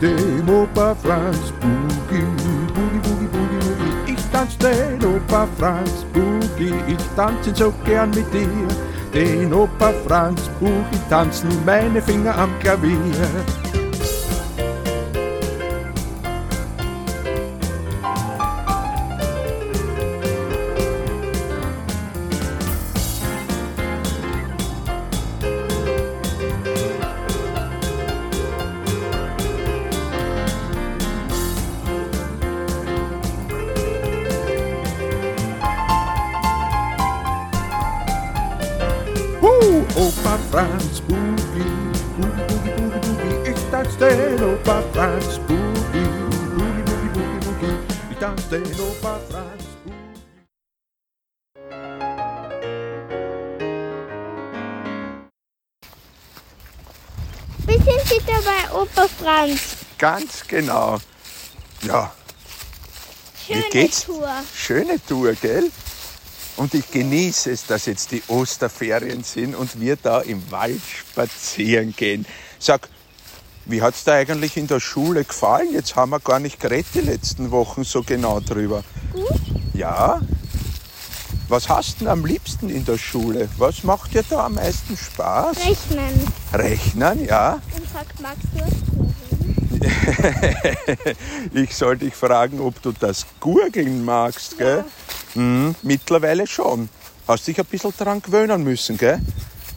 Dem 0.01 0.49
Opa 0.49 0.93
Franz 0.93 1.53
Boogie. 1.61 2.25
Boogie, 2.73 2.99
Boogie, 3.03 3.27
Boogie, 3.27 3.27
Boogie. 3.27 4.13
Ich 4.13 4.25
dans 4.33 4.57
den 4.57 5.05
Opa 5.05 5.47
Franz 5.57 6.05
Boogie. 6.13 6.73
Ich 6.87 7.15
tanze 7.15 7.53
so 7.55 7.73
gern 7.85 8.09
mit 8.09 8.33
dir. 8.33 8.67
Den 9.13 9.53
Opa 9.53 9.93
Franz 10.07 10.49
Boogie 10.59 10.99
tanzen 11.09 11.49
meine 11.65 12.01
Finger 12.01 12.37
am 12.37 12.49
Klavier. 12.59 12.97
Franz 40.51 41.01
Boogie, 41.01 41.63
Boogie, 42.17 42.43
Boogie, 42.47 42.71
Boogie, 42.75 42.99
Boogie, 42.99 43.51
ich 43.51 43.69
tanz 43.69 43.95
den 43.97 44.43
Opa 44.43 44.81
Franz 44.93 45.37
Boogie, 45.47 46.09
Boogie, 46.57 46.81
Boogie, 46.85 47.09
Boogie, 47.13 47.39
Boogie, 47.45 47.77
ich 48.09 48.17
tanz 48.17 48.49
den 48.49 48.63
Opa 48.79 49.19
Franz 49.29 49.63
Boogie. 49.83 49.93
Wir 57.67 57.77
sind 57.77 58.09
wieder 58.09 58.41
bei 58.41 58.73
Opa 58.73 59.07
Franz. 59.07 59.77
Ganz 59.99 60.47
genau. 60.47 60.97
Ja, 61.83 62.11
Schöne 63.45 63.69
geht's? 63.69 64.05
Tour. 64.05 64.27
schöne 64.55 64.99
Tour, 65.05 65.33
gell? 65.33 65.71
Und 66.59 66.73
ich 66.73 66.91
genieße 66.91 67.51
es, 67.51 67.65
dass 67.67 67.85
jetzt 67.85 68.11
die 68.11 68.21
Osterferien 68.27 69.23
sind 69.23 69.55
und 69.55 69.79
wir 69.79 69.95
da 69.95 70.19
im 70.19 70.51
Wald 70.51 70.81
spazieren 70.83 71.95
gehen. 71.95 72.25
Sag, 72.59 72.89
wie 73.63 73.81
hat's 73.81 74.03
dir 74.03 74.15
eigentlich 74.15 74.57
in 74.57 74.67
der 74.67 74.81
Schule 74.81 75.23
gefallen? 75.23 75.69
Jetzt 75.71 75.95
haben 75.95 76.09
wir 76.09 76.19
gar 76.19 76.41
nicht 76.41 76.59
geredet 76.59 76.87
die 76.95 76.99
letzten 76.99 77.51
Wochen 77.51 77.85
so 77.85 78.03
genau 78.03 78.41
drüber. 78.41 78.83
Gut. 79.13 79.39
Ja? 79.73 80.19
Was 81.47 81.69
hast 81.69 81.95
du 81.95 81.99
denn 81.99 82.07
am 82.09 82.25
liebsten 82.25 82.69
in 82.69 82.83
der 82.83 82.97
Schule? 82.97 83.47
Was 83.57 83.85
macht 83.85 84.13
dir 84.13 84.25
da 84.29 84.47
am 84.47 84.55
meisten 84.55 84.97
Spaß? 84.97 85.59
Rechnen. 85.59 86.27
Rechnen, 86.51 87.25
ja. 87.25 87.61
Und 87.73 87.89
sagt, 87.89 88.19
magst 88.19 88.43
du 88.53 88.65
es? 88.65 89.08
Ich 91.53 91.75
soll 91.75 91.97
dich 91.97 92.13
fragen, 92.13 92.59
ob 92.59 92.81
du 92.81 92.91
das 92.91 93.25
Gurgeln 93.39 94.05
magst, 94.05 94.57
gell? 94.57 94.83
Mhm, 95.35 95.75
mittlerweile 95.83 96.47
schon. 96.47 96.89
Hast 97.27 97.47
dich 97.47 97.59
ein 97.59 97.65
bisschen 97.65 97.93
daran 97.97 98.21
gewöhnen 98.21 98.63
müssen, 98.63 98.97
gell? 98.97 99.19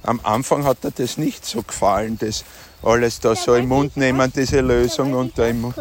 Am 0.03 0.21
Anfang 0.23 0.65
hat 0.65 0.79
er 0.85 0.91
das 0.91 1.17
nicht 1.19 1.45
so 1.47 1.63
gefallen, 1.63 2.19
das 2.19 2.45
alles 2.83 3.21
da 3.21 3.37
so 3.37 3.55
im 3.55 3.69
Mund 3.69 3.97
nehmen, 3.97 4.33
diese 4.35 4.61
Lösung 4.61 5.15
und 5.15 5.39
da 5.39 5.47
im 5.47 5.61
Mund. 5.61 5.77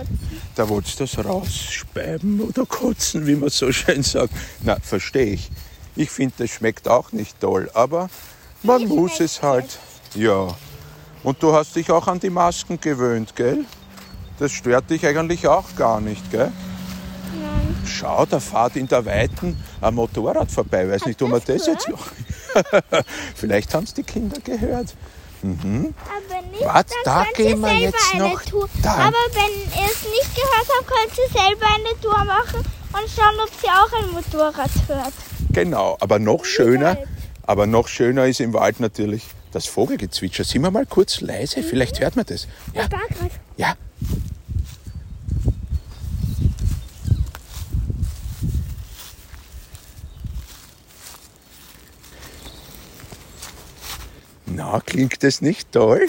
Da 0.55 0.69
wolltest 0.69 0.99
du 0.99 1.05
das 1.05 1.25
rausspeiben 1.25 2.41
oder 2.41 2.65
kotzen, 2.65 3.25
wie 3.25 3.35
man 3.35 3.49
so 3.49 3.71
schön 3.71 4.03
sagt. 4.03 4.33
Na, 4.63 4.77
verstehe 4.79 5.33
ich. 5.33 5.49
Ich 5.95 6.11
finde, 6.11 6.35
das 6.39 6.51
schmeckt 6.51 6.87
auch 6.87 7.11
nicht 7.11 7.39
toll, 7.39 7.69
aber 7.73 8.09
man 8.63 8.83
Mir 8.83 8.89
muss 8.89 9.19
es 9.19 9.41
halt. 9.41 9.79
Ja. 10.13 10.55
Und 11.23 11.41
du 11.41 11.53
hast 11.53 11.75
dich 11.75 11.89
auch 11.91 12.07
an 12.07 12.19
die 12.19 12.29
Masken 12.29 12.79
gewöhnt, 12.79 13.35
gell? 13.35 13.65
Das 14.41 14.53
stört 14.53 14.89
dich 14.89 15.05
eigentlich 15.05 15.47
auch 15.47 15.75
gar 15.75 16.01
nicht, 16.01 16.31
gell? 16.31 16.51
Nein. 17.39 17.75
Schau, 17.85 18.25
da 18.25 18.39
fährt 18.39 18.75
in 18.75 18.87
der 18.87 19.05
Weiten 19.05 19.55
ein 19.81 19.93
Motorrad 19.93 20.49
vorbei. 20.49 20.89
Weiß 20.89 21.05
nicht, 21.05 21.21
ob 21.21 21.29
man 21.29 21.43
das 21.45 21.67
jetzt 21.67 21.87
noch. 21.87 22.07
Vielleicht 23.35 23.75
haben 23.75 23.83
es 23.83 23.93
die 23.93 24.01
Kinder 24.01 24.39
gehört. 24.43 24.95
Aber 25.43 26.41
nicht, 26.49 26.63
dann 26.63 26.85
da 27.03 27.25
gehen 27.35 27.59
wir 27.59 27.67
selber 27.67 27.81
jetzt 27.83 28.13
eine 28.15 28.29
noch. 28.29 28.41
Tour. 28.41 28.67
Da. 28.81 28.93
Aber 28.93 29.11
wenn 29.11 29.79
ihr 29.79 29.91
es 29.91 30.01
nicht 30.09 30.35
gehört 30.35 30.67
habt, 30.75 30.87
könnt 30.87 31.19
ihr 31.19 31.39
selber 31.39 31.65
eine 31.75 32.01
Tour 32.01 32.25
machen 32.25 32.65
und 32.93 33.09
schauen, 33.15 33.35
ob 33.43 33.51
sie 33.61 33.67
auch 33.67 34.01
ein 34.01 34.11
Motorrad 34.11 34.71
hört. 34.87 35.13
Genau, 35.51 35.97
aber 35.99 36.17
noch 36.17 36.45
schöner, 36.45 36.97
aber 37.43 37.67
noch 37.67 37.87
schöner 37.87 38.25
ist 38.25 38.39
im 38.39 38.53
Wald 38.53 38.79
natürlich 38.79 39.27
das 39.51 39.67
Vogelgezwitscher. 39.67 40.45
Sind 40.45 40.63
wir 40.63 40.71
mal 40.71 40.87
kurz 40.87 41.21
leise? 41.21 41.61
Vielleicht 41.61 41.99
hört 41.99 42.15
man 42.15 42.25
das. 42.25 42.47
Ja, 42.73 42.87
ja. 43.57 43.75
Na, 54.55 54.81
klingt 54.85 55.23
das 55.23 55.41
nicht 55.41 55.71
toll? 55.71 56.07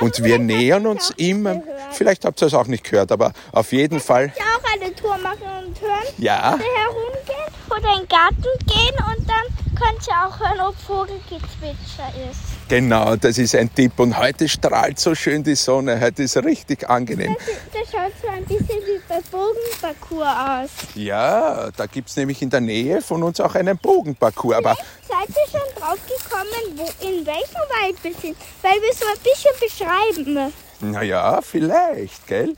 Und 0.00 0.22
wir 0.24 0.38
nähern 0.38 0.86
uns 0.86 1.12
immer. 1.16 1.62
Vielleicht 1.92 2.24
habt 2.24 2.42
ihr 2.42 2.46
es 2.46 2.54
auch 2.54 2.66
nicht 2.66 2.84
gehört, 2.84 3.12
aber 3.12 3.32
auf 3.52 3.72
jeden 3.72 4.00
Fall. 4.00 4.32
Ja, 4.36 4.44
auch 4.58 4.72
eine 4.82 4.94
Tour 4.94 5.16
machen 5.18 5.42
und 5.66 5.80
hören, 5.80 6.04
Ja. 6.18 6.54
oder 6.54 6.64
herumgehen 6.64 7.54
oder 7.70 7.92
in 7.94 8.00
den 8.00 8.08
Garten 8.08 8.66
gehen 8.66 8.96
und 9.16 9.28
dann 9.28 9.44
könnt 9.80 10.06
ihr 10.08 10.14
auch 10.26 10.38
hören, 10.40 10.60
ob 10.68 10.74
Vogelgezwitscher 10.80 12.08
ist. 12.30 12.40
Genau, 12.68 13.14
das 13.16 13.38
ist 13.38 13.54
ein 13.54 13.72
Tipp. 13.74 13.92
Und 13.98 14.16
heute 14.18 14.48
strahlt 14.48 14.98
so 14.98 15.14
schön 15.14 15.42
die 15.44 15.54
Sonne. 15.54 16.00
Heute 16.00 16.22
ist 16.24 16.36
richtig 16.38 16.88
angenehm. 16.88 17.36
Das, 17.72 17.82
das 17.82 17.92
schaut 17.92 18.12
so 18.22 18.28
ein 18.28 18.44
bisschen 18.44 18.68
wie 18.68 19.00
bei 19.08 19.20
Bogenparcours 19.30 20.26
aus. 20.26 20.70
Ja, 20.94 21.70
da 21.76 21.86
gibt 21.86 22.08
es 22.08 22.16
nämlich 22.16 22.40
in 22.42 22.50
der 22.50 22.60
Nähe 22.62 23.02
von 23.02 23.22
uns 23.22 23.38
auch 23.40 23.54
einen 23.54 23.76
Bogenparcours. 23.78 24.56
Aber 24.56 24.74
Seid 25.06 25.28
ihr 25.28 25.50
schon 25.60 25.80
drauf 25.82 25.98
gekommen, 26.44 26.78
wo, 26.78 27.06
in 27.06 27.26
welchem 27.26 27.64
Wald 27.80 27.96
wir 28.02 28.14
sind? 28.14 28.36
Weil 28.62 28.80
wir 28.80 28.92
so 28.94 29.04
ein 29.06 29.18
bisschen 29.22 29.52
beschreiben. 29.60 30.52
naja, 30.80 31.40
vielleicht, 31.42 32.26
gell? 32.26 32.56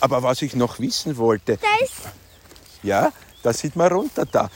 Aber 0.00 0.22
was 0.22 0.42
ich 0.42 0.54
noch 0.54 0.78
wissen 0.78 1.16
wollte, 1.16 1.56
Da 1.56 1.84
ist 1.84 1.94
ja, 2.82 3.12
da 3.42 3.52
sieht 3.52 3.76
man 3.76 3.90
runter 3.92 4.26
da. 4.26 4.50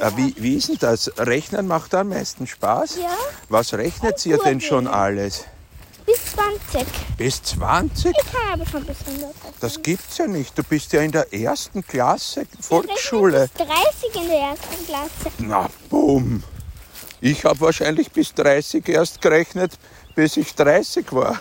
Äh, 0.00 0.10
Wie, 0.16 0.34
wie 0.38 0.56
ist 0.56 0.68
denn 0.68 0.78
das? 0.78 1.10
Rechnen 1.18 1.66
macht 1.66 1.94
am 1.94 2.08
meisten 2.08 2.46
Spaß? 2.46 2.96
Ja. 2.96 3.14
Was 3.48 3.74
rechnet 3.74 4.24
ihr 4.26 4.38
denn 4.38 4.60
schon 4.60 4.86
alles? 4.86 5.44
bis 6.06 6.20
20. 6.34 6.86
Bis 7.16 7.42
20? 7.42 8.12
Ich 8.16 8.32
kann 8.32 8.52
aber 8.60 8.66
schon 8.66 8.84
bis 8.84 8.96
100. 9.06 9.34
Das 9.60 9.82
gibt's 9.82 10.18
ja 10.18 10.26
nicht. 10.26 10.56
Du 10.56 10.62
bist 10.62 10.92
ja 10.92 11.00
in 11.02 11.10
der 11.12 11.32
ersten 11.34 11.84
Klasse 11.84 12.46
Volksschule. 12.60 13.48
Bis 13.56 13.66
30 13.66 14.22
in 14.22 14.28
der 14.28 14.38
ersten 14.38 14.86
Klasse. 14.86 15.34
Na, 15.38 15.68
bumm. 15.90 16.42
Ich 17.20 17.44
habe 17.44 17.60
wahrscheinlich 17.60 18.10
bis 18.12 18.34
30 18.34 18.88
erst 18.88 19.20
gerechnet, 19.20 19.72
bis 20.14 20.36
ich 20.36 20.54
30 20.54 21.12
war. 21.12 21.38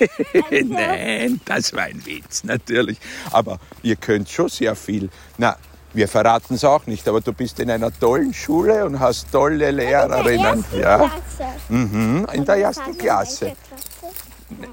Nein, 0.50 1.40
das 1.44 1.72
war 1.72 1.82
ein 1.84 2.04
Witz, 2.04 2.42
natürlich. 2.44 2.98
Aber 3.30 3.58
ihr 3.82 3.96
könnt 3.96 4.28
schon 4.28 4.48
sehr 4.48 4.74
viel. 4.74 5.08
Na, 5.38 5.56
wir 5.92 6.08
verraten 6.08 6.54
es 6.54 6.64
auch 6.64 6.86
nicht, 6.86 7.06
aber 7.08 7.20
du 7.20 7.32
bist 7.32 7.60
in 7.60 7.70
einer 7.70 7.92
tollen 7.96 8.34
Schule 8.34 8.84
und 8.84 8.98
hast 8.98 9.30
tolle 9.30 9.54
In 9.54 9.58
der 9.60 9.72
Lehrerinnen. 9.72 10.64
ersten 10.64 10.80
Ja, 10.80 10.96
Klasse. 10.98 11.52
mhm, 11.68 12.26
in 12.32 12.44
der 12.44 12.56
ersten 12.56 12.98
Klasse. 12.98 13.52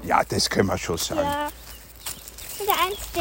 Ja, 0.02 0.22
das 0.28 0.50
können 0.50 0.68
wir 0.68 0.78
schon 0.78 0.98
sagen. 0.98 1.20
Ja. 1.20 1.48
In 2.58 2.66
der 2.66 2.74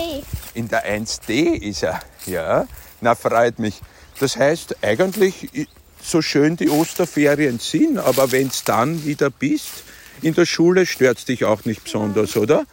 1D. 0.03 0.23
In 0.55 0.67
der 0.67 0.85
1D 0.99 1.53
ist 1.69 1.83
er. 1.83 1.99
Ja, 2.25 2.65
na, 2.99 3.13
freut 3.15 3.59
mich. 3.59 3.79
Das 4.19 4.35
heißt, 4.37 4.75
eigentlich, 4.83 5.67
so 6.03 6.21
schön 6.21 6.57
die 6.57 6.69
Osterferien 6.69 7.59
sind, 7.59 7.97
aber 7.97 8.31
wenn's 8.31 8.63
dann 8.63 9.05
wieder 9.05 9.29
bist, 9.29 9.83
in 10.21 10.33
der 10.33 10.45
Schule 10.45 10.85
stört's 10.85 11.25
dich 11.25 11.45
auch 11.45 11.65
nicht 11.65 11.83
besonders, 11.83 12.35
oder? 12.37 12.65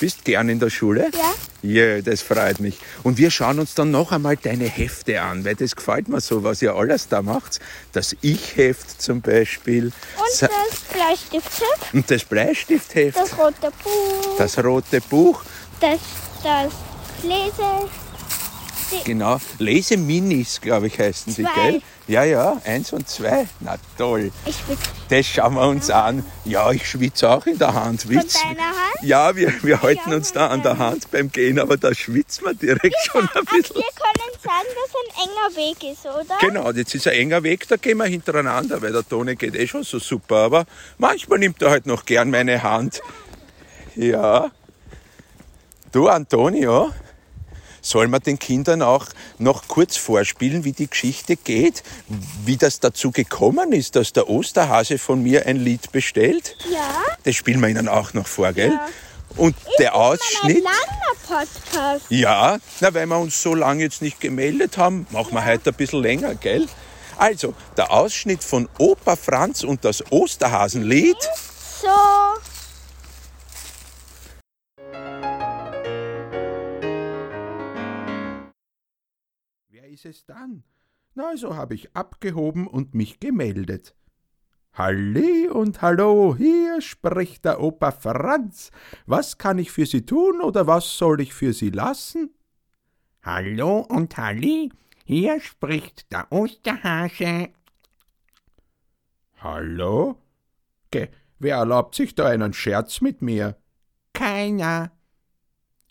Bist 0.00 0.24
gern 0.24 0.48
in 0.48 0.58
der 0.58 0.68
Schule? 0.70 1.10
Ja. 1.12 1.34
Ja, 1.62 2.00
das 2.02 2.22
freut 2.22 2.58
mich. 2.58 2.76
Und 3.04 3.18
wir 3.18 3.30
schauen 3.30 3.60
uns 3.60 3.74
dann 3.74 3.92
noch 3.92 4.10
einmal 4.10 4.36
deine 4.36 4.64
Hefte 4.64 5.22
an, 5.22 5.44
weil 5.44 5.54
das 5.54 5.76
gefällt 5.76 6.08
mir 6.08 6.20
so, 6.20 6.42
was 6.42 6.60
ihr 6.60 6.74
alles 6.74 7.06
da 7.06 7.22
macht. 7.22 7.60
Das 7.92 8.16
Ich-Heft 8.20 9.00
zum 9.00 9.20
Beispiel 9.20 9.84
Und 9.86 10.32
Sa- 10.32 10.48
das 10.48 10.80
Bleistiftheft, 10.92 11.94
und 11.94 12.10
das 12.10 12.24
Bleistiftheft, 12.24 13.16
das 13.16 13.38
rote 13.38 13.70
Buch, 13.84 14.36
das 14.38 14.58
rote 14.64 15.00
Buch, 15.02 15.44
das, 15.80 16.00
das 16.42 16.72
Lese. 17.22 17.88
Genau, 19.04 19.40
Leseminis, 19.58 20.60
glaube 20.60 20.88
ich, 20.88 20.98
heißen 20.98 21.34
die, 21.34 21.42
Zwei. 21.44 21.70
gell? 21.70 21.82
Ja, 22.12 22.24
ja, 22.24 22.60
eins 22.66 22.92
und 22.92 23.08
zwei. 23.08 23.48
Na 23.60 23.76
toll. 23.96 24.32
Ich 24.44 24.56
Das 25.08 25.24
schauen 25.24 25.54
wir 25.54 25.66
uns 25.66 25.88
an. 25.88 26.22
Ja, 26.44 26.70
ich 26.70 26.86
schwitze 26.86 27.30
auch 27.30 27.46
in 27.46 27.56
der 27.56 27.72
Hand. 27.72 28.02
von 28.02 28.10
Witz. 28.10 28.34
deiner 28.34 28.66
Hand. 28.66 29.02
Ja, 29.02 29.34
wir, 29.34 29.50
wir 29.62 29.80
halten 29.80 30.12
uns 30.12 30.30
da 30.30 30.48
an 30.48 30.62
der 30.62 30.76
Hand 30.76 31.10
beim 31.10 31.32
Gehen, 31.32 31.58
aber 31.58 31.78
da 31.78 31.94
schwitzt 31.94 32.42
man 32.42 32.58
direkt 32.58 32.98
schon 33.10 33.22
ein 33.22 33.44
bisschen. 33.46 33.76
wir 33.76 33.84
können 33.96 34.42
sagen, 34.42 34.68
dass 34.76 34.94
ein 35.00 35.30
enger 35.30 35.56
Weg 35.56 35.90
ist, 35.90 36.04
oder? 36.04 36.36
Genau, 36.46 36.70
jetzt 36.72 36.94
ist 36.94 37.08
ein 37.08 37.14
enger 37.14 37.42
Weg, 37.44 37.66
da 37.68 37.76
gehen 37.76 37.96
wir 37.96 38.04
hintereinander, 38.04 38.82
weil 38.82 38.92
der 38.92 39.08
Toni 39.08 39.34
geht 39.34 39.54
eh 39.54 39.66
schon 39.66 39.82
so 39.82 39.98
super. 39.98 40.36
Aber 40.36 40.66
manchmal 40.98 41.38
nimmt 41.38 41.62
er 41.62 41.70
halt 41.70 41.86
noch 41.86 42.04
gern 42.04 42.28
meine 42.28 42.62
Hand. 42.62 43.00
Ja. 43.96 44.50
Du, 45.92 46.08
Antonio, 46.08 46.92
soll 47.82 48.08
man 48.08 48.20
den 48.22 48.38
Kindern 48.38 48.80
auch 48.80 49.06
noch 49.38 49.68
kurz 49.68 49.96
vorspielen, 49.96 50.64
wie 50.64 50.72
die 50.72 50.88
Geschichte 50.88 51.36
geht? 51.36 51.82
Wie 52.46 52.56
das 52.56 52.80
dazu 52.80 53.10
gekommen 53.10 53.72
ist, 53.72 53.96
dass 53.96 54.12
der 54.14 54.30
Osterhase 54.30 54.96
von 54.98 55.22
mir 55.22 55.44
ein 55.46 55.56
Lied 55.56 55.92
bestellt? 55.92 56.56
Ja. 56.72 56.88
Das 57.24 57.34
spielen 57.34 57.60
wir 57.60 57.68
ihnen 57.68 57.88
auch 57.88 58.14
noch 58.14 58.26
vor, 58.26 58.52
gell? 58.52 58.70
Ja. 58.70 58.88
Und 59.36 59.56
der 59.78 59.94
Ein 59.94 60.00
Ausschnitt. 60.00 60.62
langer 60.62 61.46
Podcast. 61.46 62.04
Ja, 62.08 62.58
na, 62.80 62.94
weil 62.94 63.06
wir 63.06 63.18
uns 63.18 63.42
so 63.42 63.54
lange 63.54 63.82
jetzt 63.82 64.02
nicht 64.02 64.20
gemeldet 64.20 64.76
haben, 64.78 65.06
machen 65.10 65.34
wir 65.34 65.44
heute 65.44 65.70
ein 65.70 65.74
bisschen 65.76 66.02
länger, 66.02 66.34
gell? 66.34 66.66
Also, 67.16 67.54
der 67.76 67.90
Ausschnitt 67.90 68.42
von 68.44 68.68
Opa 68.78 69.16
Franz 69.16 69.64
und 69.64 69.84
das 69.84 70.04
Osterhasenlied. 70.10 71.16
So. 71.80 71.88
Ist 80.02 80.16
es 80.16 80.26
dann? 80.26 80.64
Na, 81.14 81.28
also 81.28 81.54
habe 81.54 81.76
ich 81.76 81.94
abgehoben 81.94 82.66
und 82.66 82.92
mich 82.92 83.20
gemeldet. 83.20 83.94
Halli 84.72 85.48
und 85.48 85.80
hallo, 85.80 86.34
hier 86.36 86.80
spricht 86.80 87.44
der 87.44 87.60
Opa 87.60 87.92
Franz. 87.92 88.72
Was 89.06 89.38
kann 89.38 89.58
ich 89.58 89.70
für 89.70 89.86
Sie 89.86 90.04
tun 90.04 90.40
oder 90.40 90.66
was 90.66 90.98
soll 90.98 91.20
ich 91.20 91.32
für 91.32 91.52
Sie 91.52 91.70
lassen? 91.70 92.34
Hallo 93.22 93.86
und 93.88 94.16
Halli, 94.16 94.72
hier 95.04 95.40
spricht 95.40 96.10
der 96.10 96.26
Osterhase. 96.32 97.50
Hallo? 99.38 100.16
Ge, 100.90 101.10
wer 101.38 101.58
erlaubt 101.58 101.94
sich 101.94 102.16
da 102.16 102.26
einen 102.26 102.54
Scherz 102.54 103.00
mit 103.02 103.22
mir? 103.22 103.56
Keiner. 104.14 104.90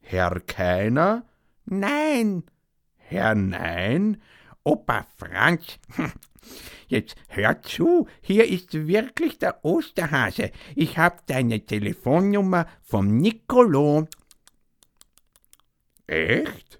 Herr 0.01 0.41
Keiner? 0.41 1.25
Nein, 1.63 2.43
Herr 3.11 3.35
Nein? 3.35 4.21
Opa 4.63 5.05
Franz. 5.17 5.79
Jetzt 6.87 7.17
hör 7.27 7.61
zu, 7.61 8.07
hier 8.21 8.47
ist 8.47 8.87
wirklich 8.87 9.37
der 9.37 9.65
Osterhase. 9.65 10.51
Ich 10.77 10.97
hab 10.97 11.27
deine 11.27 11.65
Telefonnummer 11.65 12.67
vom 12.81 13.17
Nicolo. 13.17 14.07
Echt? 16.07 16.79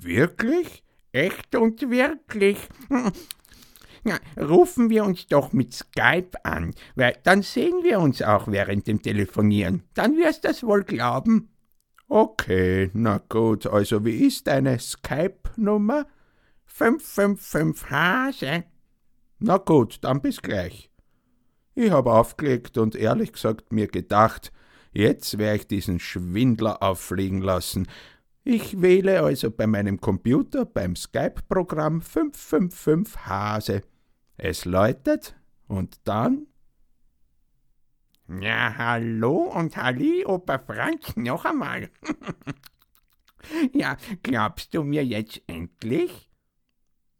Wirklich? 0.00 0.84
Echt 1.10 1.56
und 1.56 1.90
wirklich. 1.90 2.58
Na, 4.04 4.20
rufen 4.38 4.90
wir 4.90 5.04
uns 5.04 5.26
doch 5.26 5.52
mit 5.52 5.74
Skype 5.74 6.44
an, 6.44 6.72
weil 6.94 7.16
dann 7.24 7.42
sehen 7.42 7.82
wir 7.82 7.98
uns 7.98 8.22
auch 8.22 8.46
während 8.46 8.86
dem 8.86 9.02
Telefonieren. 9.02 9.82
Dann 9.94 10.16
wirst 10.18 10.44
du 10.44 10.48
das 10.48 10.62
wohl 10.62 10.84
glauben. 10.84 11.53
Okay, 12.08 12.90
na 12.92 13.18
gut, 13.28 13.66
also 13.66 14.04
wie 14.04 14.26
ist 14.26 14.46
deine 14.46 14.78
Skype-Nummer? 14.78 16.06
555 16.66 17.90
Hase. 17.90 18.64
Na 19.38 19.56
gut, 19.58 19.98
dann 20.02 20.20
bis 20.20 20.42
gleich. 20.42 20.90
Ich 21.74 21.90
habe 21.90 22.12
aufgelegt 22.12 22.78
und 22.78 22.94
ehrlich 22.94 23.32
gesagt 23.32 23.72
mir 23.72 23.88
gedacht, 23.88 24.52
jetzt 24.92 25.38
werde 25.38 25.56
ich 25.56 25.66
diesen 25.66 25.98
Schwindler 25.98 26.82
auffliegen 26.82 27.40
lassen. 27.40 27.88
Ich 28.44 28.80
wähle 28.80 29.22
also 29.22 29.50
bei 29.50 29.66
meinem 29.66 30.00
Computer 30.00 30.66
beim 30.66 30.96
Skype-Programm 30.96 32.02
555 32.02 33.26
Hase. 33.26 33.82
Es 34.36 34.64
läutet 34.64 35.34
und 35.66 36.00
dann 36.04 36.46
ja, 38.28 38.74
hallo 38.76 39.52
und 39.54 39.76
Halli, 39.76 40.24
Opa 40.24 40.58
Franz, 40.58 41.16
noch 41.16 41.44
einmal. 41.44 41.90
ja, 43.72 43.96
glaubst 44.22 44.74
du 44.74 44.82
mir 44.82 45.04
jetzt 45.04 45.42
endlich? 45.46 46.30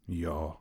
Ja, 0.07 0.59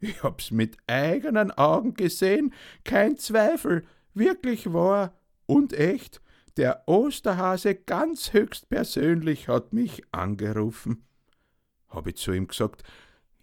ich 0.00 0.22
hab's 0.22 0.50
mit 0.50 0.76
eigenen 0.86 1.50
Augen 1.52 1.94
gesehen, 1.94 2.52
kein 2.84 3.16
Zweifel, 3.16 3.86
wirklich 4.14 4.72
wahr 4.72 5.16
und 5.46 5.72
echt. 5.72 6.20
Der 6.56 6.88
Osterhase 6.88 7.74
ganz 7.74 8.32
höchstpersönlich 8.32 9.48
hat 9.48 9.72
mich 9.72 10.02
angerufen. 10.12 11.04
Hab 11.88 12.06
ich 12.06 12.16
zu 12.16 12.32
ihm 12.32 12.48
gesagt, 12.48 12.84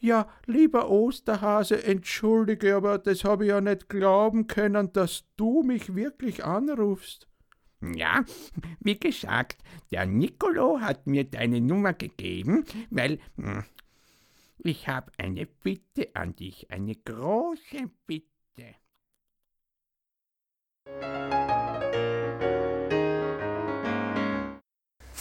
ja, 0.01 0.27
lieber 0.47 0.89
Osterhase, 0.89 1.83
entschuldige, 1.83 2.75
aber 2.75 2.97
das 2.97 3.23
habe 3.23 3.45
ich 3.45 3.49
ja 3.49 3.61
nicht 3.61 3.87
glauben 3.87 4.47
können, 4.47 4.91
dass 4.93 5.25
du 5.37 5.61
mich 5.63 5.95
wirklich 5.95 6.43
anrufst. 6.43 7.27
Ja, 7.81 8.23
wie 8.79 8.99
gesagt, 8.99 9.63
der 9.91 10.05
Nicolo 10.05 10.81
hat 10.81 11.07
mir 11.07 11.23
deine 11.23 11.61
Nummer 11.61 11.93
gegeben, 11.93 12.65
weil 12.89 13.19
hm, 13.37 13.63
ich 14.59 14.87
habe 14.87 15.11
eine 15.17 15.45
Bitte 15.45 16.09
an 16.13 16.35
dich, 16.35 16.69
eine 16.69 16.95
große 16.95 17.89
Bitte. 18.05 18.27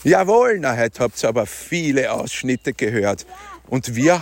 Jawohl, 0.02 0.58
na, 0.60 0.76
heute 0.76 1.04
habt 1.04 1.22
ihr 1.22 1.28
aber 1.28 1.44
viele 1.44 2.10
Ausschnitte 2.12 2.72
gehört. 2.72 3.26
Und 3.68 3.94
wir 3.94 4.20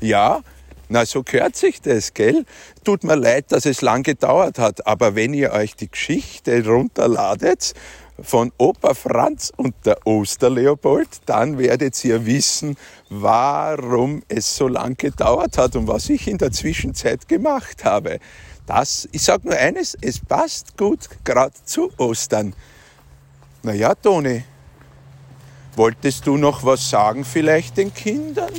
ja, 0.00 0.42
na 0.88 1.06
so 1.06 1.22
gehört 1.22 1.56
sich 1.56 1.80
das, 1.80 2.12
gell? 2.14 2.44
Tut 2.84 3.04
mir 3.04 3.16
leid, 3.16 3.52
dass 3.52 3.64
es 3.64 3.82
lang 3.82 4.02
gedauert 4.02 4.58
hat, 4.58 4.86
aber 4.86 5.14
wenn 5.14 5.34
ihr 5.34 5.52
euch 5.52 5.74
die 5.74 5.90
Geschichte 5.90 6.64
runterladet 6.66 7.74
von 8.20 8.52
Opa 8.58 8.94
Franz 8.94 9.52
und 9.56 9.74
der 9.84 10.06
Osterleopold, 10.06 11.08
dann 11.26 11.58
werdet 11.58 12.02
ihr 12.04 12.26
wissen, 12.26 12.76
warum 13.08 14.22
es 14.28 14.56
so 14.56 14.68
lang 14.68 14.96
gedauert 14.96 15.58
hat 15.58 15.76
und 15.76 15.86
was 15.86 16.08
ich 16.08 16.28
in 16.28 16.38
der 16.38 16.52
Zwischenzeit 16.52 17.28
gemacht 17.28 17.84
habe. 17.84 18.18
Das, 18.66 19.08
ich 19.12 19.22
sag 19.22 19.44
nur 19.44 19.54
eines, 19.54 19.96
es 20.00 20.18
passt 20.18 20.76
gut 20.76 21.08
gerade 21.24 21.54
zu 21.64 21.92
Ostern. 21.98 22.54
Na 23.66 23.72
ja, 23.72 23.96
Toni, 23.96 24.44
wolltest 25.74 26.24
du 26.28 26.36
noch 26.36 26.62
was 26.62 26.88
sagen 26.88 27.24
vielleicht 27.24 27.76
den 27.78 27.92
Kindern? 27.92 28.52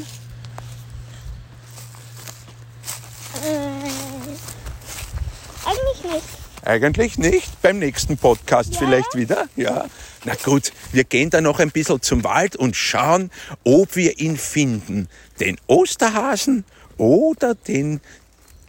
Eigentlich 5.64 6.04
nicht. 6.04 6.28
Eigentlich 6.62 7.18
nicht. 7.18 7.62
Beim 7.62 7.80
nächsten 7.80 8.18
Podcast 8.18 8.74
ja. 8.74 8.80
vielleicht 8.80 9.16
wieder. 9.16 9.48
Ja. 9.56 9.86
Na 10.26 10.34
gut, 10.44 10.74
wir 10.92 11.06
gehen 11.06 11.30
dann 11.30 11.46
noch 11.46 11.62
ein 11.62 11.72
bisschen 11.72 12.02
zum 12.02 12.26
Wald 12.26 12.58
und 12.58 12.76
schauen, 12.76 13.32
ob 13.64 13.96
wir 13.96 14.20
ihn 14.20 14.36
finden. 14.36 15.08
Den 15.40 15.58
Osterhasen 15.68 16.66
oder 16.98 17.56
den 17.56 18.02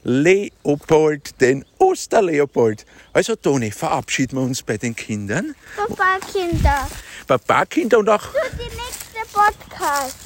Leopold, 0.09 1.39
den 1.39 1.67
Osterleopold. 1.77 2.87
Also 3.13 3.37
Toni, 3.37 3.71
verabschieden 3.71 4.39
wir 4.39 4.43
uns 4.43 4.63
bei 4.63 4.79
den 4.79 4.97
Kindern. 4.97 5.55
Papa 5.77 6.19
Kinder. 6.33 6.89
Papa 7.27 7.67
Kinder 7.67 7.99
und 7.99 8.09
auch. 8.09 8.23
Für 8.23 8.57
die 8.57 8.75
nächste 8.75 9.31
Podcast. 9.31 10.17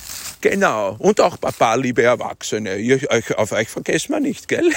Genau. 0.40 0.94
Und 1.00 1.20
auch 1.20 1.40
Papa, 1.40 1.74
liebe 1.74 2.02
Erwachsene. 2.04 2.76
Ihr, 2.76 3.10
euch, 3.10 3.36
auf 3.36 3.50
euch 3.50 3.68
vergessen 3.68 4.12
wir 4.12 4.20
nicht, 4.20 4.46
gell? 4.46 4.70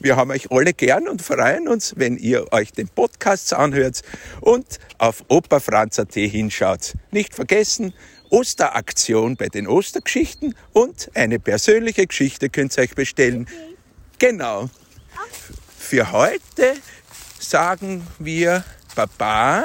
Wir 0.00 0.16
haben 0.16 0.32
euch 0.32 0.50
alle 0.50 0.72
gern 0.72 1.06
und 1.06 1.22
freuen 1.22 1.68
uns, 1.68 1.94
wenn 1.96 2.16
ihr 2.16 2.52
euch 2.52 2.72
den 2.72 2.88
Podcast 2.88 3.54
anhört 3.54 4.02
und 4.40 4.66
auf 4.98 5.24
operfranz.at 5.28 6.14
hinschaut. 6.14 6.94
Nicht 7.12 7.36
vergessen, 7.36 7.94
Osteraktion 8.30 9.36
bei 9.36 9.48
den 9.48 9.68
Ostergeschichten 9.68 10.54
und 10.72 11.10
eine 11.14 11.38
persönliche 11.38 12.06
Geschichte 12.06 12.48
könnt 12.48 12.76
ihr 12.76 12.82
euch 12.82 12.94
bestellen. 12.94 13.46
Genau. 14.20 14.68
Für 15.78 16.12
heute 16.12 16.76
sagen 17.38 18.06
wir 18.18 18.64
Baba 18.94 19.64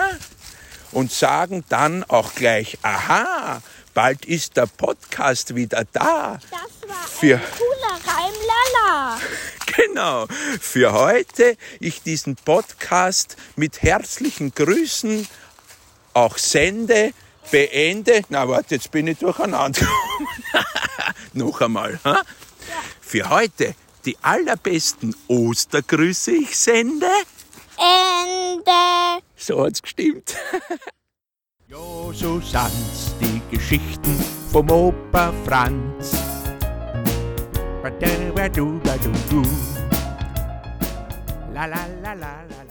und 0.93 1.11
sagen 1.11 1.65
dann 1.67 2.05
auch 2.05 2.33
gleich 2.35 2.77
Aha 2.81 3.61
Bald 3.93 4.25
ist 4.25 4.55
der 4.55 4.65
Podcast 4.65 5.55
wieder 5.55 5.83
da. 5.91 6.39
Das 6.51 6.89
war 6.89 7.07
Für 7.07 7.35
ein 7.35 7.41
cooler 7.57 8.13
Reim, 8.13 8.33
Lala. 8.47 9.19
Genau. 9.65 10.27
Für 10.61 10.93
heute 10.93 11.57
ich 11.81 12.01
diesen 12.01 12.37
Podcast 12.37 13.35
mit 13.57 13.81
herzlichen 13.81 14.55
Grüßen 14.55 15.27
auch 16.13 16.37
sende, 16.37 17.11
beende. 17.51 18.21
Na, 18.29 18.47
warte, 18.47 18.75
jetzt 18.75 18.91
bin 18.91 19.07
ich 19.07 19.17
durcheinander. 19.17 19.85
Noch 21.33 21.59
einmal. 21.59 21.99
Ha? 22.05 22.13
Ja. 22.13 22.23
Für 23.01 23.29
heute 23.29 23.75
die 24.05 24.17
allerbesten 24.21 25.15
Ostergrüße 25.27 26.31
ich 26.31 26.57
sende. 26.57 27.07
Ende. 27.77 29.23
So 29.35 29.65
hat's 29.65 29.81
gestimmt. 29.81 30.35
Jo, 31.67 32.13
so 32.13 32.39
sind's 32.39 33.15
die 33.19 33.41
Geschichten 33.49 34.15
vom 34.51 34.69
Opa 34.69 35.33
Franz. 35.45 36.11
La 41.51 41.65
la 41.65 41.87
la 42.03 42.13
la 42.13 42.43
la 42.43 42.63
la. 42.63 42.64